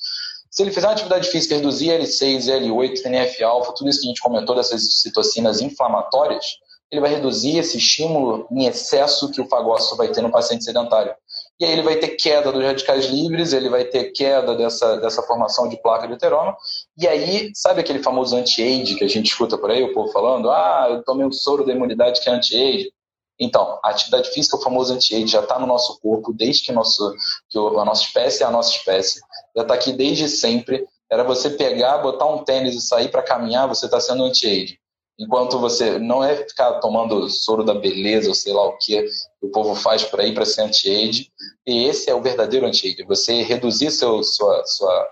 [0.50, 4.22] Se ele fizer uma atividade física, reduzir L6, L8, TNF-alfa, tudo isso que a gente
[4.22, 6.46] comentou dessas citocinas inflamatórias,
[6.90, 11.14] ele vai reduzir esse estímulo em excesso que o fagócito vai ter no paciente sedentário
[11.60, 15.22] e aí ele vai ter queda dos radicais livres, ele vai ter queda dessa, dessa
[15.22, 16.56] formação de placa de heteroma,
[16.98, 20.50] e aí, sabe aquele famoso anti-age que a gente escuta por aí, o povo falando,
[20.50, 22.92] ah, eu tomei um soro da imunidade que é anti-age.
[23.38, 27.14] Então, a atividade física, o famoso anti-age, já está no nosso corpo desde que, nosso,
[27.50, 29.20] que a nossa espécie é a nossa espécie,
[29.56, 30.86] já está aqui desde sempre.
[31.10, 34.78] Era você pegar, botar um tênis e sair para caminhar, você está sendo anti-age.
[35.18, 39.06] Enquanto você não é ficar tomando soro da beleza ou sei lá o que
[39.40, 41.30] o povo faz por aí para ser anti-age.
[41.64, 43.04] E esse é o verdadeiro anti-age.
[43.04, 45.08] Você reduzir seu, sua, sua,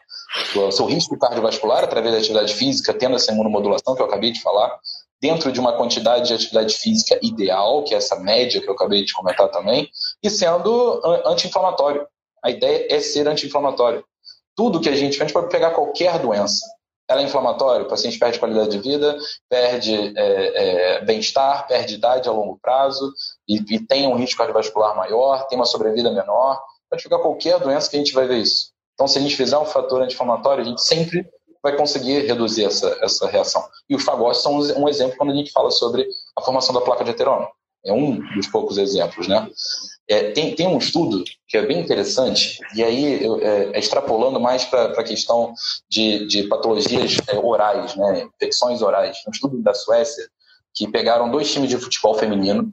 [0.53, 4.43] sua, seu risco cardiovascular através da atividade física, tendo essa imunomodulação que eu acabei de
[4.43, 4.77] falar,
[5.21, 9.05] dentro de uma quantidade de atividade física ideal, que é essa média que eu acabei
[9.05, 9.89] de comentar também,
[10.21, 12.05] e sendo anti-inflamatório.
[12.45, 14.05] A ideia é ser anti-inflamatório.
[14.57, 16.67] Tudo que a gente faz pode pegar qualquer doença
[17.13, 19.17] ela é inflamatória, o paciente perde qualidade de vida,
[19.49, 23.13] perde é, é, bem-estar, perde idade a longo prazo
[23.47, 26.61] e, e, tem um risco cardiovascular maior, tem uma sobrevida menor.
[26.89, 28.73] Pode ficar qualquer doença que a gente vai ver isso.
[28.95, 31.27] Então, se a gente fizer um fator anti-inflamatório, a gente sempre
[31.63, 33.63] vai conseguir reduzir essa, essa reação.
[33.89, 37.05] E os fagócitos são um exemplo quando a gente fala sobre a formação da placa
[37.05, 37.49] de ateroma.
[37.85, 39.49] É um dos poucos exemplos, né?
[40.09, 44.39] É, tem, tem um estudo que é bem interessante, e aí eu, é, é extrapolando
[44.41, 45.55] mais para a questão
[45.89, 49.17] de, de patologias é, orais, né, infecções orais.
[49.27, 50.29] Um estudo da Suécia
[50.75, 52.73] que pegaram dois times de futebol feminino,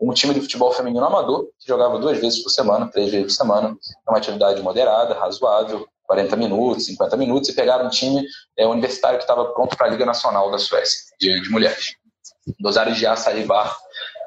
[0.00, 3.44] um time de futebol feminino amador, que jogava duas vezes por semana, três vezes por
[3.44, 3.76] semana,
[4.08, 8.24] uma atividade moderada, razoável, 40 minutos, 50 minutos, e pegaram um time
[8.56, 11.94] é, universitário que estava pronto para a Liga Nacional da Suécia, de, de mulheres.
[12.58, 13.76] Dosaram de açaí bar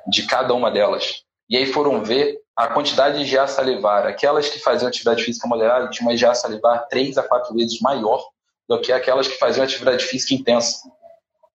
[0.08, 4.06] de cada uma delas e aí foram ver a quantidade de GA salivar.
[4.08, 8.24] Aquelas que faziam atividade física moderada tinham uma GA salivar 3 a 4 vezes maior
[8.68, 10.80] do que aquelas que faziam atividade física intensa.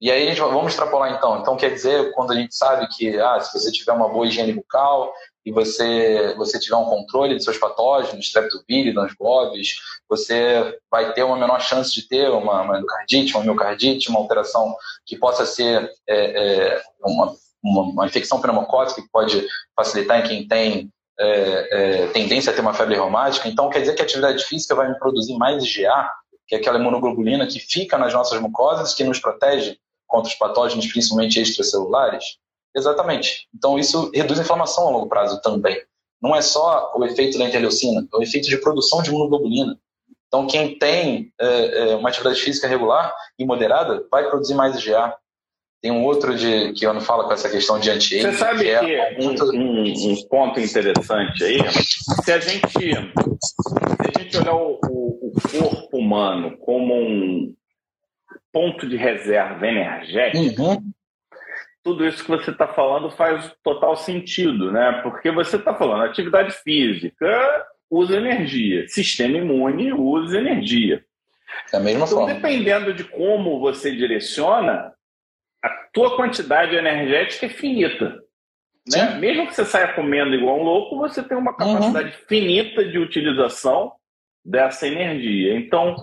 [0.00, 1.40] E aí a gente vamos extrapolar então.
[1.40, 4.52] Então quer dizer, quando a gente sabe que ah, se você tiver uma boa higiene
[4.52, 5.12] bucal
[5.44, 9.76] e você você tiver um controle de seus patógenos, streptovíridos, GOVs,
[10.08, 14.76] você vai ter uma menor chance de ter uma, uma endocardite, uma miocardite, uma alteração
[15.06, 17.34] que possa ser é, é, uma,
[17.64, 22.60] uma, uma, infecção pneumocócica que pode facilitar em quem tem é, é, tendência a ter
[22.60, 23.48] uma febre reumática.
[23.48, 26.10] Então quer dizer que a atividade física vai me produzir mais IgA,
[26.46, 30.86] que é aquela imunoglobulina que fica nas nossas mucosas, que nos protege contra os patógenos,
[30.86, 32.36] principalmente extracelulares?
[32.76, 33.48] Exatamente.
[33.54, 35.80] Então, isso reduz a inflamação a longo prazo também.
[36.20, 39.78] Não é só o efeito da interleucina, é o efeito de produção de imunoglobulina.
[40.26, 45.16] Então, quem tem é, é, uma atividade física regular e moderada vai produzir mais IgA.
[45.84, 48.32] Tem um outro de, que eu não falo com essa questão de anti-aging.
[48.32, 54.18] Você sabe que, é um, um, um, ponto interessante aí, se a gente, se a
[54.18, 57.54] gente olhar o, o, o corpo humano como um,
[58.50, 60.90] ponto de reserva energética, uhum.
[61.82, 65.02] tudo isso que você está falando faz total sentido, né?
[65.02, 71.04] Porque você está falando atividade física usa energia, sistema imune usa energia.
[71.70, 72.32] Da mesma então, forma.
[72.32, 74.93] dependendo de como você direciona,
[75.64, 78.22] a tua quantidade energética é finita.
[78.86, 79.16] Né?
[79.18, 82.26] Mesmo que você saia comendo igual um louco, você tem uma capacidade uhum.
[82.28, 83.92] finita de utilização
[84.44, 85.56] dessa energia.
[85.56, 85.96] Então,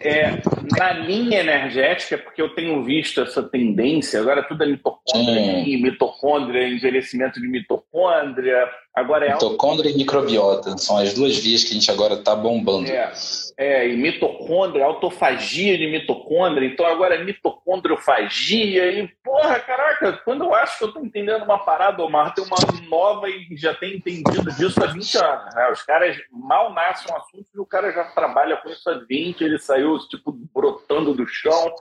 [0.00, 0.42] é,
[0.76, 7.40] na linha energética, porque eu tenho visto essa tendência, agora tudo é mitocôndria, mitocôndria, envelhecimento
[7.40, 9.32] de mitocôndria, agora é...
[9.34, 12.90] Mitocôndria e microbiota, são as duas vias que a gente agora está bombando.
[12.90, 13.12] É,
[13.60, 20.54] é, e mitocôndria, autofagia de mitocôndria, então agora é mitocondriofagia, e porra, caraca, quando eu
[20.54, 22.56] acho que eu estou entendendo uma parada, Omar, tem uma
[22.88, 25.70] nova e já tem entendido disso há 20 anos, né?
[25.70, 29.44] Os caras mal nascem um assunto e o cara já trabalha com isso há 20,
[29.44, 31.74] ele saiu, tipo, brotando do chão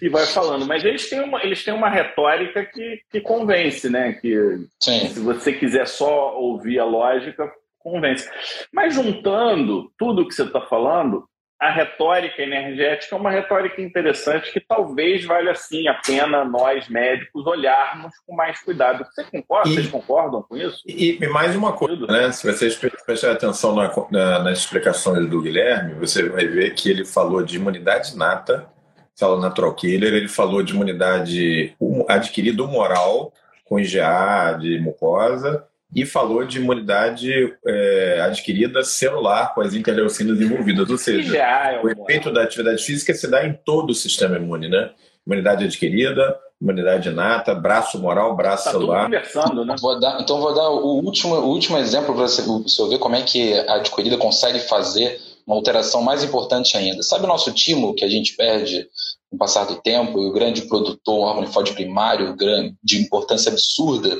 [0.00, 0.64] e vai falando.
[0.66, 4.12] Mas eles têm uma, eles têm uma retórica que, que convence, né?
[4.12, 4.36] Que
[4.80, 5.08] Sim.
[5.08, 7.52] se você quiser só ouvir a lógica,
[7.84, 8.28] convence.
[8.72, 11.28] Mas juntando tudo que você está falando,
[11.60, 17.46] a retórica energética é uma retórica interessante que talvez valha sim a pena nós médicos
[17.46, 19.04] olharmos com mais cuidado.
[19.04, 19.68] Você concorda?
[19.68, 20.82] E, Vocês concordam com isso?
[20.86, 22.32] E, e mais uma coisa, né?
[22.32, 22.76] Se vocês
[23.06, 27.56] prestarem atenção na, na, nas explicações do Guilherme, você vai ver que ele falou de
[27.56, 28.68] imunidade nata,
[29.18, 31.74] falou natural killer, ele falou de imunidade
[32.08, 33.32] adquirida humoral
[33.64, 40.90] com IgA de mucosa e falou de imunidade é, adquirida celular com as interleucinas envolvidas,
[40.90, 44.68] ou seja, é o efeito da atividade física se dá em todo o sistema imune,
[44.68, 44.90] né?
[45.26, 49.04] Imunidade adquirida, imunidade inata, braço moral, braço tá celular.
[49.04, 49.76] Conversando, né?
[49.80, 53.14] Vou dar, então vou dar o último, o último exemplo para você, você ver como
[53.14, 57.02] é que a adquirida consegue fazer uma alteração mais importante ainda.
[57.02, 58.88] Sabe o nosso timo que a gente perde
[59.30, 62.36] com o passar do tempo, e o grande produtor, um órgão primário
[62.82, 64.16] de importância absurda?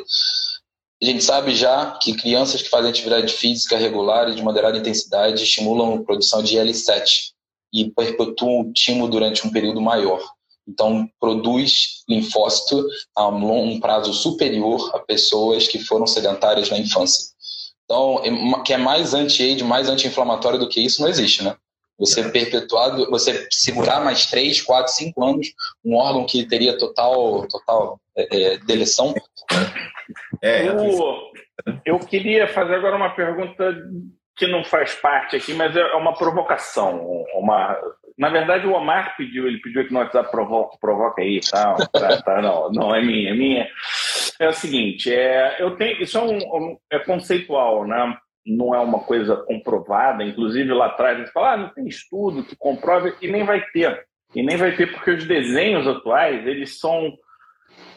[1.04, 5.42] A gente sabe já que crianças que fazem atividade física regular e de moderada intensidade
[5.42, 7.32] estimulam a produção de IL-7
[7.70, 10.22] e perpetuam o timo durante um período maior.
[10.66, 12.82] Então, produz linfócito
[13.14, 17.34] a um prazo superior a pessoas que foram sedentárias na infância.
[17.84, 21.54] Então, é que é mais anti-age, mais anti-inflamatório do que isso, não existe, né?
[21.98, 22.30] Você é.
[22.30, 25.48] perpetuar, você segurar mais 3, 4, 5 anos
[25.84, 29.14] um órgão que teria total, total é, é deleção,
[30.44, 31.32] é, eu,
[31.86, 33.74] eu queria fazer agora uma pergunta
[34.36, 37.24] que não faz parte aqui, mas é uma provocação.
[37.34, 37.78] Uma...
[38.18, 41.74] Na verdade, o Omar pediu, ele pediu que no WhatsApp provoca, provoca aí, tá?
[41.92, 43.68] tá, tá não, não é minha, é minha.
[44.38, 48.16] É o seguinte, é, eu tenho, isso é, um, é conceitual, né?
[48.44, 50.22] Não é uma coisa comprovada.
[50.22, 54.04] Inclusive lá atrás eles falam, ah, não tem estudo que comprove e nem vai ter.
[54.34, 57.16] E nem vai ter porque os desenhos atuais eles são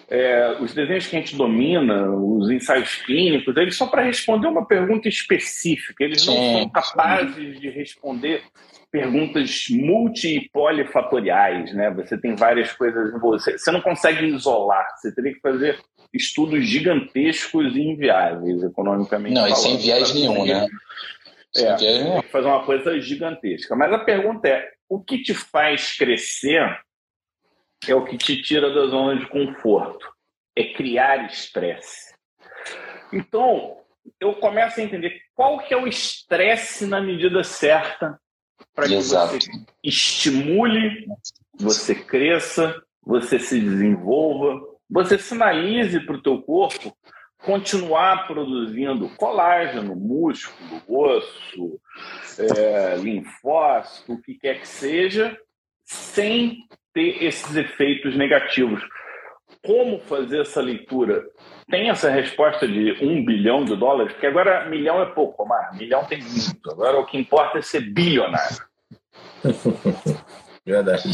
[0.10, 4.66] é, os desenhos que a gente domina, os ensaios clínicos, eles são para responder uma
[4.66, 6.04] pergunta específica.
[6.04, 8.42] Eles não são capazes de responder
[8.90, 11.92] perguntas multi e polifatoriais, né?
[11.92, 13.58] Você tem várias coisas você.
[13.58, 14.88] Você não consegue isolar.
[14.96, 15.78] Você teria que fazer
[16.14, 19.36] estudos gigantescos e inviáveis economicamente.
[19.36, 20.68] Não, falando, e sem viés nenhum, né?
[21.58, 23.76] É, tem que fazer uma coisa gigantesca.
[23.76, 26.80] Mas a pergunta é: o que te faz crescer
[27.88, 30.08] é o que te tira da zona de conforto,
[30.56, 32.16] é criar estresse.
[33.14, 33.78] Então,
[34.20, 38.20] eu começo a entender qual que é o estresse na medida certa
[38.74, 39.34] para que Exato.
[39.34, 39.50] você
[39.84, 41.06] estimule,
[41.54, 44.60] você cresça, você se desenvolva,
[44.90, 46.96] você sinalize para o teu corpo
[47.44, 51.80] continuar produzindo colágeno, músculo, osso,
[52.40, 55.38] é, linfócito, o que quer que seja,
[55.86, 56.68] sem
[56.98, 58.82] ter esses efeitos negativos.
[59.64, 61.24] Como fazer essa leitura?
[61.70, 64.14] Tem essa resposta de um bilhão de dólares?
[64.14, 65.78] Porque agora milhão é pouco, Omar.
[65.78, 66.72] Milhão tem muito.
[66.72, 68.58] Agora o que importa é ser bilionário.
[70.66, 71.12] verdade.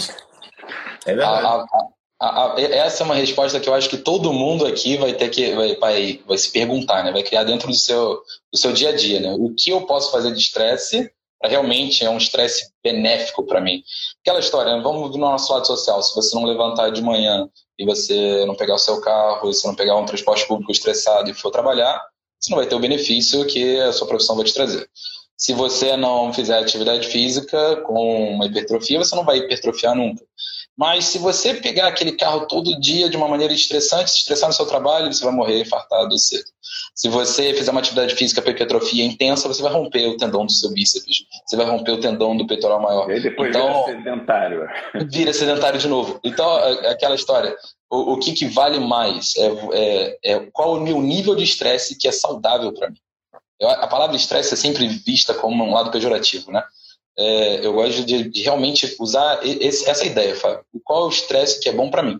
[1.05, 1.45] É verdade.
[1.45, 5.13] A, a, a, essa é uma resposta que eu acho que todo mundo aqui vai
[5.13, 7.11] ter que vai, vai, vai se perguntar, né?
[7.11, 8.21] Vai criar dentro do seu,
[8.51, 9.35] do seu dia a dia, né?
[9.37, 11.11] O que eu posso fazer de estresse
[11.43, 13.83] realmente é um estresse benéfico para mim.
[14.21, 14.81] Aquela história, né?
[14.81, 18.75] vamos no nosso lado social, se você não levantar de manhã e você não pegar
[18.75, 22.01] o seu carro, e você não pegar um transporte público estressado e for trabalhar,
[22.39, 24.89] você não vai ter o benefício que a sua profissão vai te trazer.
[25.37, 30.23] Se você não fizer atividade física com uma hipertrofia, você não vai hipertrofiar nunca.
[30.75, 34.55] Mas se você pegar aquele carro todo dia de uma maneira estressante, se estressar no
[34.55, 36.45] seu trabalho, você vai morrer infartado cedo.
[36.95, 40.51] Se você fizer uma atividade física para hipertrofia intensa, você vai romper o tendão do
[40.51, 43.09] seu bíceps, você vai romper o tendão do peitoral maior.
[43.11, 44.67] E depois então, vira sedentário.
[45.11, 46.19] Vira sedentário de novo.
[46.23, 47.55] Então, é, é aquela história,
[47.89, 49.33] o, o que, que, vale mais?
[49.35, 52.97] É, é, é qual o meu nível de estresse que é saudável para mim?
[53.59, 56.63] Eu, a palavra estresse é sempre vista como um lado pejorativo, né?
[57.17, 60.65] É, eu gosto de, de realmente usar esse, essa ideia, Fábio.
[60.83, 62.19] Qual é o estresse que é bom para mim?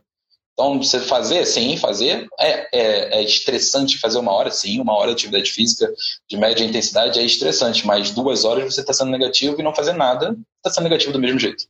[0.53, 2.27] Então, você fazer, sim, fazer.
[2.39, 4.79] É, é, é, estressante fazer uma hora, sim.
[4.79, 5.91] Uma hora de atividade física
[6.29, 9.93] de média intensidade é estressante, mas duas horas você está sendo negativo e não fazer
[9.93, 11.65] nada está sendo negativo do mesmo jeito.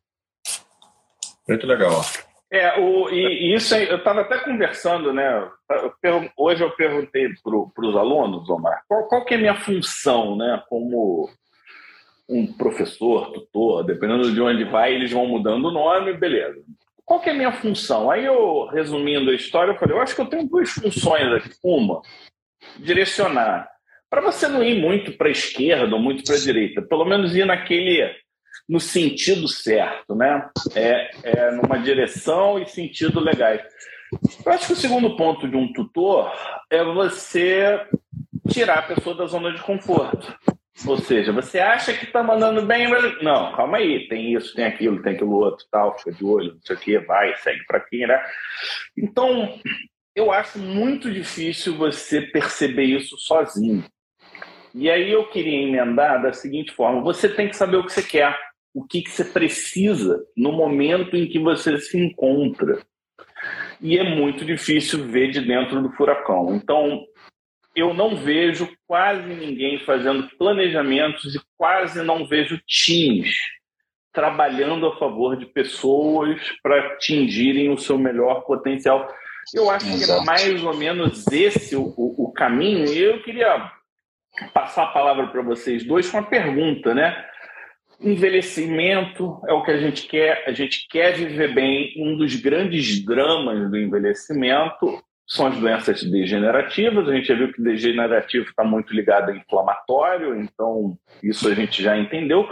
[1.47, 2.03] Muito legal.
[2.51, 5.49] É, o, e, e isso eu estava até conversando, né?
[6.03, 10.35] Eu, hoje eu perguntei para os alunos, Omar, qual, qual que é a minha função,
[10.35, 10.61] né?
[10.69, 11.29] Como
[12.27, 16.61] um professor, tutor, dependendo de onde vai, eles vão mudando o nome, beleza.
[17.05, 18.09] Qual que é a minha função?
[18.09, 21.49] Aí eu, resumindo a história, eu falei, eu acho que eu tenho duas funções aqui.
[21.61, 22.01] Uma,
[22.79, 23.69] direcionar.
[24.09, 27.35] Para você não ir muito para a esquerda ou muito para a direita, pelo menos
[27.35, 28.09] ir naquele
[28.69, 30.49] no sentido certo, né?
[30.75, 33.61] É, é numa direção e sentido legais.
[34.45, 36.31] Eu acho que o segundo ponto de um tutor
[36.69, 37.85] é você
[38.47, 40.33] tirar a pessoa da zona de conforto.
[40.87, 44.65] Ou seja, você acha que está mandando bem, mas não, calma aí, tem isso, tem
[44.65, 47.79] aquilo, tem aquilo outro, tal, fica de olho, não sei o que, vai, segue para
[47.79, 48.19] quem, né?
[48.97, 49.59] Então,
[50.15, 53.85] eu acho muito difícil você perceber isso sozinho.
[54.73, 58.01] E aí eu queria emendar da seguinte forma: você tem que saber o que você
[58.01, 58.35] quer,
[58.73, 62.81] o que, que você precisa no momento em que você se encontra.
[63.79, 66.55] E é muito difícil ver de dentro do furacão.
[66.55, 67.05] Então,
[67.75, 73.35] eu não vejo quase ninguém fazendo planejamentos e quase não vejo times
[74.13, 79.11] trabalhando a favor de pessoas para atingirem o seu melhor potencial.
[79.53, 80.21] Eu acho Exato.
[80.21, 82.85] que é mais ou menos esse o, o, o caminho.
[82.85, 83.71] E eu queria
[84.53, 87.25] passar a palavra para vocês dois com uma pergunta, né?
[87.99, 91.93] Envelhecimento é o que a gente quer, a gente quer viver bem.
[91.97, 97.07] Um dos grandes dramas do envelhecimento são as doenças degenerativas.
[97.07, 101.81] A gente já viu que degenerativo está muito ligado a inflamatório, então isso a gente
[101.81, 102.47] já entendeu.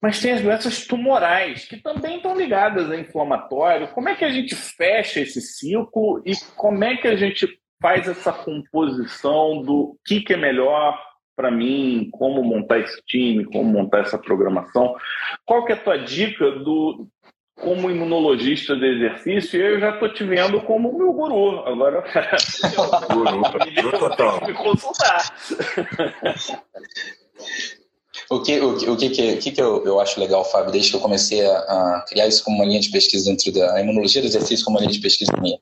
[0.00, 3.88] Mas tem as doenças tumorais, que também estão ligadas a inflamatório.
[3.88, 7.48] Como é que a gente fecha esse ciclo e como é que a gente
[7.80, 11.00] faz essa composição do que, que é melhor
[11.34, 14.94] para mim, como montar esse time, como montar essa programação?
[15.44, 17.08] Qual que é a tua dica do,
[17.56, 21.60] como imunologista de exercício, eu já estou te vendo como meu guru.
[21.66, 22.04] Agora
[23.12, 24.46] guru, total.
[24.46, 25.34] me consultar.
[28.30, 30.96] O que, o, que, o que, que, que eu, eu acho legal, Fábio, desde que
[30.96, 34.28] eu comecei a, a, criar isso como uma linha de pesquisa dentro da imunologia do
[34.28, 35.58] exercício como uma linha de pesquisa minha,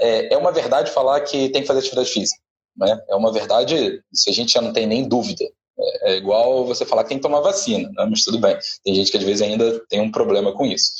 [0.00, 2.40] é, é uma verdade falar que tem que fazer atividade física.
[2.76, 2.98] Né?
[3.08, 5.44] É uma verdade, se a gente já não tem nem dúvida.
[5.82, 8.06] É, é igual você falar que tem que tomar vacina, né?
[8.08, 8.56] mas tudo bem.
[8.84, 10.92] Tem gente que às vezes ainda tem um problema com isso.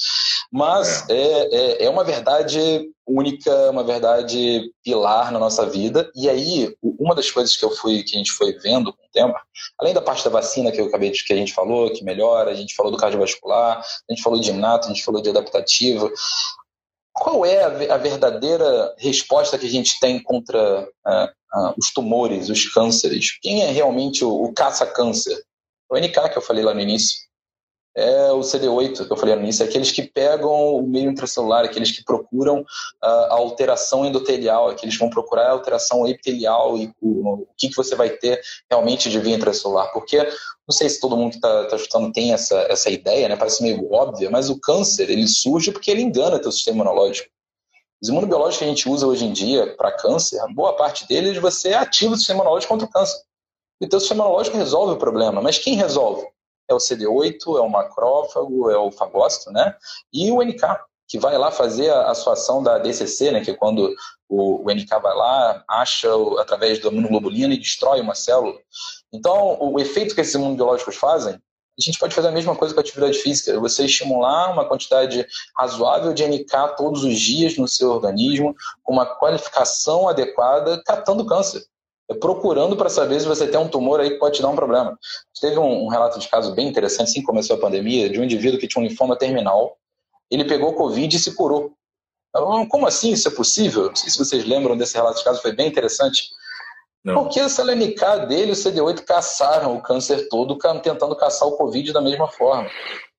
[0.50, 1.22] Mas é.
[1.22, 6.10] É, é, é uma verdade única, uma verdade pilar na nossa vida.
[6.14, 9.10] E aí, uma das coisas que eu fui, que a gente foi vendo com o
[9.12, 9.38] tempo,
[9.78, 12.50] além da parte da vacina que eu acabei de que a gente falou, que melhora,
[12.50, 16.10] a gente falou do cardiovascular, a gente falou de inato, a gente falou de adaptativo.
[17.12, 22.72] Qual é a, verdadeira resposta que a gente tem contra uh, uh, os tumores, os
[22.72, 23.38] cânceres?
[23.40, 25.42] Quem é realmente o, o caça-câncer?
[25.90, 27.16] O NK que eu falei lá no início
[27.94, 31.64] é o CD8 que eu falei no início, é aqueles que pegam o meio intracelular,
[31.64, 32.64] aqueles que procuram
[33.02, 37.94] a alteração endotelial, aqueles que vão procurar a alteração epitelial e o, que, que você
[37.94, 38.40] vai ter
[38.70, 39.92] realmente de via intracelular.
[39.92, 43.36] Porque, não sei se todo mundo que está tá escutando tem essa, essa ideia, né?
[43.36, 47.28] parece meio óbvia, mas o câncer ele surge porque ele engana teu sistema imunológico.
[48.02, 51.72] Os imunobiológicos que a gente usa hoje em dia para câncer, boa parte deles você
[51.72, 53.20] ativa o sistema imunológico contra o câncer.
[53.80, 56.26] Então o sistema imunológico resolve o problema, mas quem resolve?
[56.68, 59.74] É o CD8, é o macrófago, é o fagócito, né?
[60.12, 60.60] E o NK,
[61.08, 63.44] que vai lá fazer a, a sua ação da DCC, né?
[63.44, 63.94] Que é quando
[64.28, 66.08] o, o NK vai lá, acha
[66.38, 68.58] através da imunoglobulina e destrói uma célula.
[69.12, 71.38] Então, o efeito que esses imunobiológicos fazem
[71.78, 73.58] a gente pode fazer a mesma coisa com a atividade física.
[73.58, 79.06] Você estimular uma quantidade razoável de NK todos os dias no seu organismo, com uma
[79.06, 81.64] qualificação adequada, catando câncer.
[82.12, 84.56] É procurando para saber se você tem um tumor aí que pode te dar um
[84.56, 84.98] problema.
[85.40, 88.24] Teve um, um relato de caso bem interessante, assim que começou a pandemia, de um
[88.24, 89.76] indivíduo que tinha um linfoma terminal.
[90.30, 91.72] Ele pegou Covid e se curou.
[92.70, 93.88] Como assim isso é possível?
[93.88, 96.30] Não sei se vocês lembram desse relato de caso, foi bem interessante.
[97.04, 97.14] Não.
[97.14, 101.92] Porque a CLNK dele e o CD8 caçaram o câncer todo, tentando caçar o Covid
[101.92, 102.70] da mesma forma.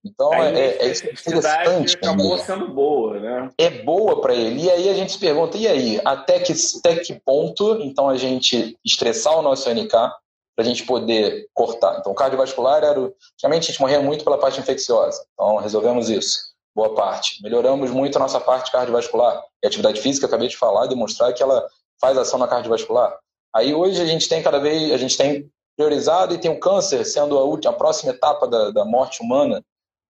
[0.06, 1.96] Então é, é, é interessante.
[1.96, 3.50] Acabou sendo boa, né?
[3.58, 4.64] É boa para ele.
[4.64, 8.18] E aí a gente se pergunta: e aí, até que, até que ponto então a
[8.18, 10.12] gente estressar o nosso NK para
[10.60, 12.00] a gente poder cortar?
[12.00, 13.00] Então, o cardiovascular era.
[13.34, 15.26] Antigamente a gente morria muito pela parte infecciosa.
[15.34, 16.54] Então, resolvemos isso.
[16.76, 17.42] Boa parte.
[17.42, 19.42] Melhoramos muito a nossa parte cardiovascular.
[19.64, 21.66] E a atividade física, acabei de falar, demonstrar que ela
[22.02, 23.18] faz ação na cardiovascular.
[23.56, 27.06] Aí hoje a gente tem cada vez, a gente tem priorizado e tem o câncer
[27.06, 29.64] sendo a, última, a próxima etapa da, da morte humana.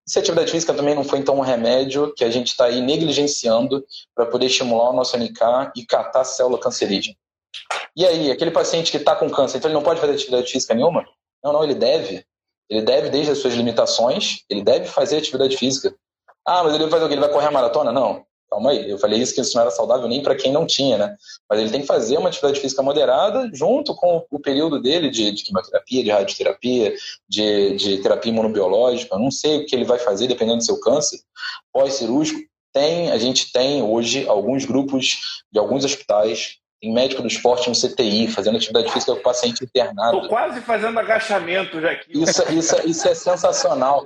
[0.06, 2.82] Se a atividade física também não foi então um remédio que a gente está aí
[2.82, 7.16] negligenciando para poder estimular o nosso NK e catar a célula cancerígena.
[7.96, 10.74] E aí, aquele paciente que está com câncer, então ele não pode fazer atividade física
[10.74, 11.06] nenhuma?
[11.44, 12.26] Não, não, ele deve.
[12.70, 15.96] Ele deve, desde as suas limitações, ele deve fazer atividade física.
[16.46, 17.14] Ah, mas ele vai fazer o quê?
[17.14, 17.92] Ele vai correr a maratona?
[17.92, 20.66] Não calma aí, eu falei isso que isso não era saudável nem para quem não
[20.66, 21.16] tinha, né?
[21.50, 25.32] Mas ele tem que fazer uma atividade física moderada junto com o período dele de,
[25.32, 26.94] de quimioterapia, de radioterapia,
[27.28, 29.16] de, de terapia imunobiológica.
[29.16, 31.20] Eu não sei o que ele vai fazer dependendo do seu câncer
[31.72, 32.40] pós-cirúrgico.
[32.72, 35.18] Tem, a gente tem hoje alguns grupos
[35.52, 39.64] de alguns hospitais tem médico do esporte no CTI, fazendo atividade física com o paciente
[39.64, 40.18] internado.
[40.18, 42.22] Estou quase fazendo agachamento já aqui.
[42.22, 44.06] Isso, isso, isso é sensacional.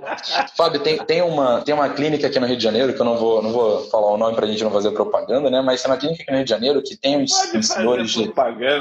[0.56, 3.18] Fábio, tem, tem, uma, tem uma clínica aqui no Rio de Janeiro, que eu não
[3.18, 5.60] vou, não vou falar o nome para a gente não fazer propaganda, né?
[5.60, 7.34] mas tem uma clínica aqui no Rio de Janeiro que tem uns
[7.66, 8.32] senhores de,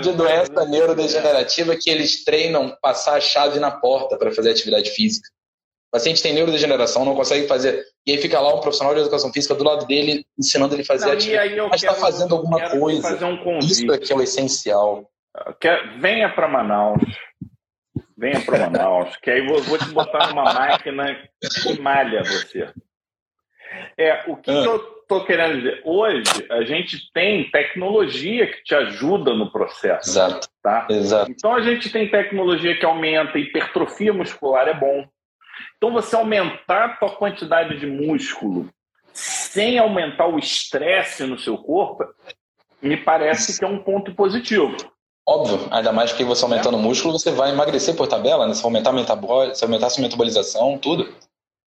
[0.03, 5.27] de doença neurodegenerativa que eles treinam passar a chave na porta para fazer atividade física.
[5.97, 7.83] Paciente tem neurodegeneração, não consegue fazer.
[8.07, 10.85] E aí fica lá um profissional de educação física do lado dele, ensinando ele a
[10.85, 11.57] fazer atividade.
[11.71, 13.19] Mas está fazendo alguma coisa.
[13.27, 15.11] Um Isso é que é o essencial.
[15.59, 17.01] Quer, venha para Manaus.
[18.15, 21.17] Venha para Manaus, que aí vou, vou, te botar numa máquina
[21.63, 22.69] que malha você.
[23.97, 24.63] É, o que, ah.
[24.63, 25.81] que eu estou querendo dizer?
[25.83, 30.11] Hoje, a gente tem tecnologia que te ajuda no processo.
[30.11, 30.49] Exato.
[30.63, 30.87] Tá?
[30.91, 31.31] Exato.
[31.31, 35.09] Então, a gente tem tecnologia que aumenta, hipertrofia muscular é bom.
[35.77, 38.69] Então, você aumentar a tua quantidade de músculo
[39.13, 42.05] sem aumentar o estresse no seu corpo,
[42.83, 44.77] me parece que é um ponto positivo.
[45.29, 48.55] Óbvio, ainda mais que você aumentando o músculo, você vai emagrecer por tabela, né?
[48.55, 49.53] Se aumentar, metabol...
[49.55, 51.13] se aumentar a sua metabolização, tudo.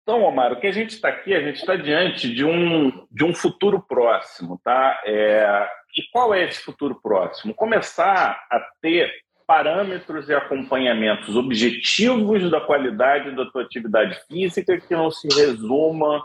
[0.03, 3.25] Então, Omar, o que a gente está aqui, a gente está diante de um, de
[3.25, 5.01] um futuro próximo, tá?
[5.05, 5.69] É...
[5.97, 7.55] E qual é esse futuro próximo?
[7.55, 9.13] Começar a ter
[9.47, 16.25] parâmetros e acompanhamentos objetivos da qualidade da tua atividade física que não se resuma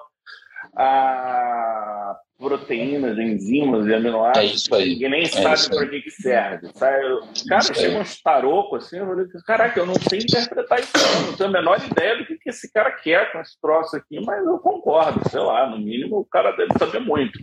[0.75, 4.71] a proteínas, enzimas e aminoácidos.
[4.71, 4.87] É.
[4.87, 6.69] E nem é sabe para que, que serve.
[6.73, 7.01] Sabe?
[7.49, 10.93] Cara, chega uns tarocos assim, eu falei, caraca, eu não sei interpretar isso,
[11.27, 14.21] não tenho a menor ideia do que, que esse cara quer com esse troço aqui,
[14.21, 17.37] mas eu concordo, sei lá, no mínimo o cara deve saber muito.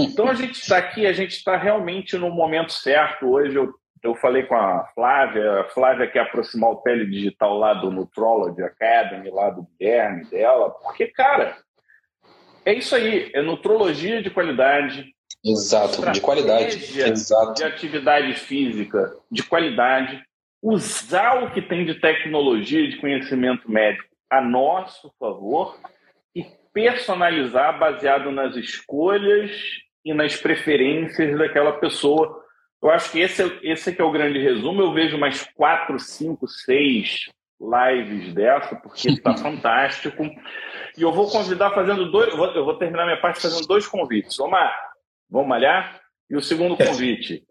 [0.00, 3.26] Então a gente está aqui, a gente está realmente no momento certo.
[3.26, 7.90] Hoje eu eu falei com a Flávia, a Flávia quer aproximar o digital lá do
[7.90, 11.56] Nutrology Academy, lá do Guilherme dela, porque, cara,
[12.64, 15.14] é isso aí, é nutrologia de qualidade.
[15.44, 17.00] Exato, de qualidade.
[17.00, 17.54] Exato.
[17.54, 20.22] De atividade física de qualidade,
[20.60, 25.78] usar o que tem de tecnologia de conhecimento médico a nosso favor
[26.34, 29.50] e personalizar baseado nas escolhas
[30.04, 32.41] e nas preferências daquela pessoa
[32.82, 34.82] eu acho que esse, é, esse é que é o grande resumo.
[34.82, 37.30] Eu vejo mais quatro, cinco, seis
[37.60, 40.24] lives dessa, porque está fantástico.
[40.96, 42.30] E eu vou convidar fazendo dois.
[42.30, 44.38] Eu vou, eu vou, terminar minha parte fazendo dois convites.
[44.40, 44.76] Omar,
[45.30, 46.00] vamos malhar?
[46.28, 47.44] E o segundo convite.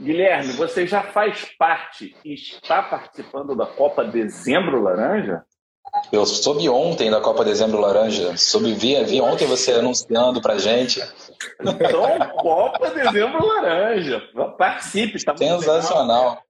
[0.00, 5.44] Guilherme, você já faz parte e está participando da Copa Dezembro Laranja?
[6.12, 8.36] Eu soube ontem da Copa Dezembro Laranja.
[8.36, 11.00] Soube, vi, vi ontem você anunciando pra gente.
[11.60, 14.22] Então, Copa Dezembro Laranja.
[14.58, 16.42] Participe, tá Sensacional.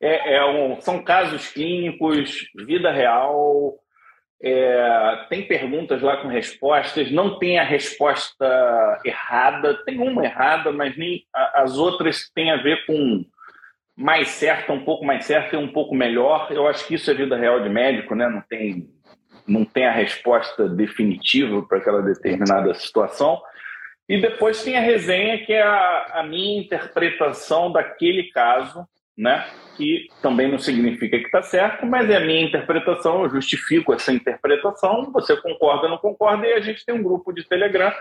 [0.00, 3.74] É, é um, são casos clínicos, vida real.
[4.42, 10.94] É, tem perguntas lá com respostas, não tem a resposta errada, tem uma errada, mas
[10.98, 13.24] nem as outras têm a ver com
[13.96, 16.48] mais certa, um pouco mais certa e um pouco melhor.
[16.50, 18.28] Eu acho que isso é vida real de médico, né?
[18.28, 18.88] Não tem,
[19.46, 23.40] não tem a resposta definitiva para aquela determinada situação.
[24.08, 28.86] E depois tem a resenha, que é a, a minha interpretação daquele caso,
[29.16, 29.46] né?
[29.76, 34.12] que também não significa que está certo, mas é a minha interpretação, eu justifico essa
[34.12, 37.92] interpretação, você concorda ou não concorda, e a gente tem um grupo de Telegram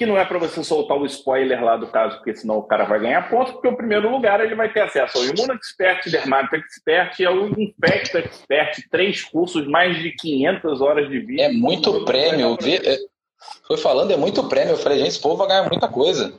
[0.00, 2.84] que não é para você soltar o spoiler lá do caso, porque senão o cara
[2.86, 6.56] vai ganhar ponto, porque, em primeiro lugar, ele vai ter acesso ao Imuno Expert, Dermato
[6.56, 11.42] Expert e ao Infect Expert, três cursos, mais de 500 horas de vídeo.
[11.42, 12.56] É muito prêmio.
[12.66, 12.96] É,
[13.66, 14.72] foi falando, é muito prêmio.
[14.72, 16.32] Eu falei, gente, esse povo vai ganhar muita coisa.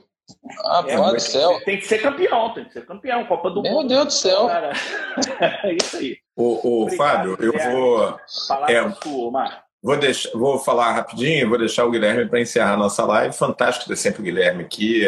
[0.66, 1.62] Ah, é, do céu.
[1.64, 3.26] Tem que ser campeão, tem que ser campeão.
[3.26, 3.90] Copa do Meu Mundo.
[3.90, 4.48] Meu Deus do céu.
[4.48, 4.72] Cara.
[5.66, 6.18] é isso aí.
[6.36, 8.20] Ô, ô Fábio, eu vou.
[8.68, 9.71] É, sua, Mar.
[9.82, 13.36] Vou, deixar, vou falar rapidinho, vou deixar o Guilherme para encerrar a nossa live.
[13.36, 15.02] Fantástico ter sempre o Guilherme aqui,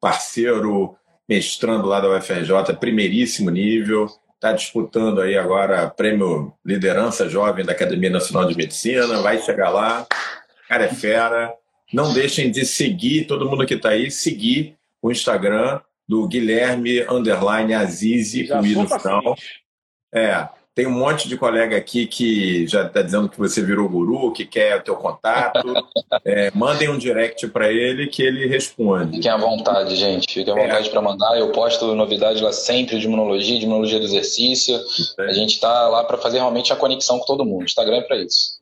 [0.00, 0.96] parceiro,
[1.28, 4.06] mestrando lá da UFRJ, primeiríssimo nível.
[4.34, 9.22] Está disputando aí agora prêmio Liderança Jovem da Academia Nacional de Medicina.
[9.22, 10.06] Vai chegar lá.
[10.68, 11.54] Cara, é fera.
[11.92, 17.74] Não deixem de seguir, todo mundo que está aí, seguir o Instagram do Guilherme Underline
[17.74, 19.36] Azizi, com no final.
[20.12, 24.32] É, tem um monte de colega aqui que já está dizendo que você virou guru,
[24.32, 25.60] que quer o teu contato.
[26.24, 29.16] É, mandem um direct para ele que ele responde.
[29.16, 30.32] Fiquem à vontade, gente.
[30.32, 30.62] Fiquem à é.
[30.66, 30.90] vontade é.
[30.92, 31.38] para mandar.
[31.38, 34.78] Eu posto novidades lá sempre de imunologia, de imunologia do exercício.
[35.18, 35.24] É.
[35.24, 37.62] A gente está lá para fazer realmente a conexão com todo mundo.
[37.62, 38.60] O Instagram é para isso.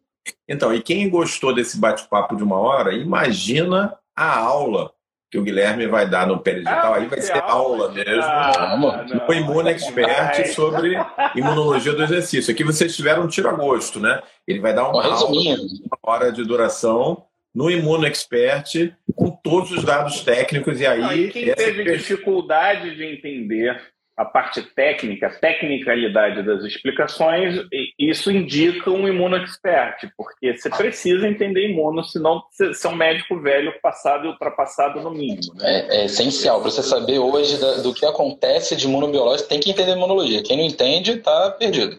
[0.48, 4.90] Então, e quem gostou desse bate-papo de uma hora, imagina a aula
[5.30, 6.94] que o Guilherme vai dar no Peridigital.
[6.94, 8.22] Ah, aí vai ser aula, mesmo.
[8.22, 8.96] Ah,
[9.28, 10.96] o Imuno Expert sobre
[11.36, 12.52] imunologia do exercício.
[12.52, 14.20] Aqui vocês tiveram um tiro a gosto, né?
[14.46, 17.24] Ele vai dar uma, aula uma hora de duração
[17.54, 20.80] no Imuno Expert com todos os dados técnicos.
[20.80, 21.00] E aí.
[21.00, 23.80] Não, e quem teve dificuldade de entender
[24.20, 27.58] a parte técnica, a tecnicalidade das explicações,
[27.98, 33.72] isso indica um imunoexpert, porque você precisa entender imuno, senão você é um médico velho,
[33.80, 35.54] passado e ultrapassado no mínimo.
[35.54, 35.86] Né?
[35.88, 36.60] É, é, essencial.
[36.60, 40.42] Para você saber hoje do que acontece de imunobiológico, tem que entender imunologia.
[40.42, 41.98] Quem não entende, está perdido.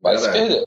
[0.00, 0.64] Vai se perder.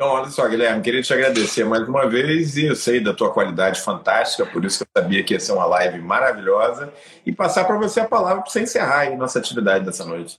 [0.00, 3.30] Então, olha só, Guilherme, queria te agradecer mais uma vez e eu sei da tua
[3.34, 6.90] qualidade fantástica, por isso que eu sabia que ia ser uma live maravilhosa
[7.26, 10.38] e passar para você a palavra para você encerrar aí nossa atividade dessa noite.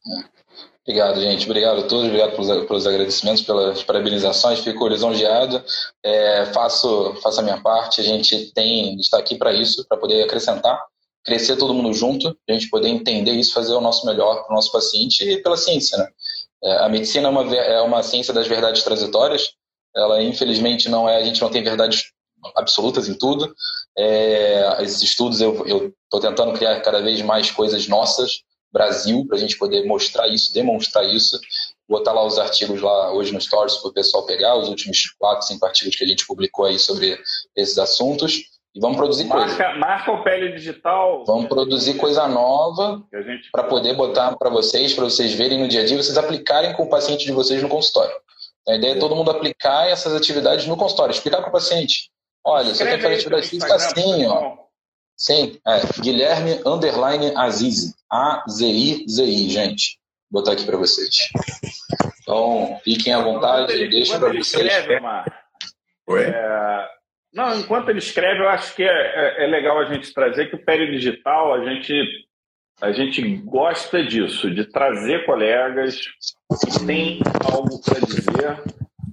[0.81, 1.45] Obrigado, gente.
[1.45, 2.05] Obrigado a todos.
[2.05, 4.61] Obrigado pelos, pelos agradecimentos, pelas parabenizações.
[4.61, 5.63] Fico lisonjeado.
[6.03, 8.01] É, faço, faço a minha parte.
[8.01, 10.81] A gente tem está aqui para isso, para poder acrescentar,
[11.23, 14.55] crescer todo mundo junto, a gente poder entender isso, fazer o nosso melhor para o
[14.55, 16.07] nosso paciente e pela ciência, né?
[16.63, 19.51] É, a medicina é uma, é uma ciência das verdades transitórias.
[19.95, 21.17] Ela, infelizmente, não é.
[21.17, 22.03] A gente não tem verdades
[22.55, 23.53] absolutas em tudo.
[23.97, 28.41] É, esses estudos eu estou tentando criar cada vez mais coisas nossas,
[28.71, 31.39] Brasil, para a gente poder mostrar isso, demonstrar isso.
[31.89, 35.45] Botar lá os artigos lá hoje no Stories para o pessoal pegar, os últimos quatro,
[35.45, 37.19] cinco artigos que a gente publicou aí sobre
[37.53, 38.43] esses assuntos.
[38.73, 39.79] E vamos produzir marca, coisa.
[39.79, 41.25] Marca o pele digital.
[41.25, 43.03] Vamos produzir coisa nova
[43.51, 46.83] para poder botar para vocês, para vocês verem no dia a dia, vocês aplicarem com
[46.83, 48.15] o paciente de vocês no consultório.
[48.67, 52.09] A ideia é todo mundo aplicar essas atividades no consultório, explicar para o paciente.
[52.45, 54.55] Olha, você tem que fazer atividade física assim, ó.
[55.17, 57.93] Sim, é, Guilherme Underline Azizi.
[58.09, 59.99] A-Z-I-Z-I, gente.
[60.31, 61.29] Vou botar aqui para vocês.
[62.21, 64.65] Então, fiquem à vontade, deixa para vocês.
[64.65, 64.99] Escreve,
[66.07, 66.23] Oi?
[66.23, 67.00] É
[67.33, 70.55] não, enquanto ele escreve, eu acho que é, é, é legal a gente trazer que
[70.55, 72.27] o Péreo Digital, a gente,
[72.81, 76.01] a gente gosta disso, de trazer colegas
[76.61, 77.19] que têm
[77.49, 78.61] algo para dizer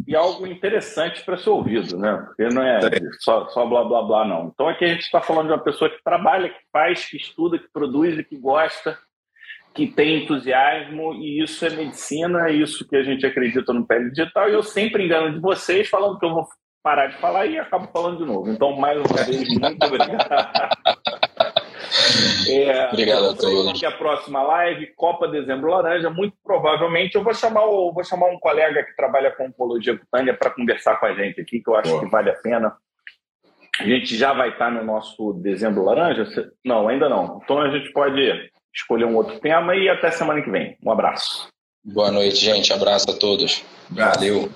[0.09, 2.17] e algo interessante para ser ouvido, né?
[2.27, 2.81] Porque não é
[3.21, 4.51] só, só blá blá blá, não.
[4.53, 7.59] Então aqui a gente está falando de uma pessoa que trabalha, que faz, que estuda,
[7.59, 8.99] que produz e que gosta,
[9.75, 14.11] que tem entusiasmo, e isso é medicina, é isso que a gente acredita no pele
[14.11, 14.49] digital.
[14.49, 16.49] E eu sempre engano de vocês falando que eu vou
[16.83, 18.51] parar de falar e acabo falando de novo.
[18.51, 20.29] Então, mais uma vez, muito obrigado.
[22.49, 23.85] É, Obrigado a todos.
[23.85, 28.39] A próxima live, Copa Dezembro Laranja, muito provavelmente eu vou chamar, o, vou chamar um
[28.39, 31.91] colega que trabalha com oncologia cutânea para conversar com a gente aqui, que eu acho
[31.91, 32.03] Boa.
[32.03, 32.77] que vale a pena.
[33.79, 36.27] A gente já vai estar no nosso Dezembro Laranja?
[36.65, 37.41] Não, ainda não.
[37.45, 40.77] Então a gente pode escolher um outro tema e até semana que vem.
[40.85, 41.49] Um abraço.
[41.85, 42.73] Boa noite, gente.
[42.73, 43.65] Abraço a todos.
[43.91, 44.51] Valeu.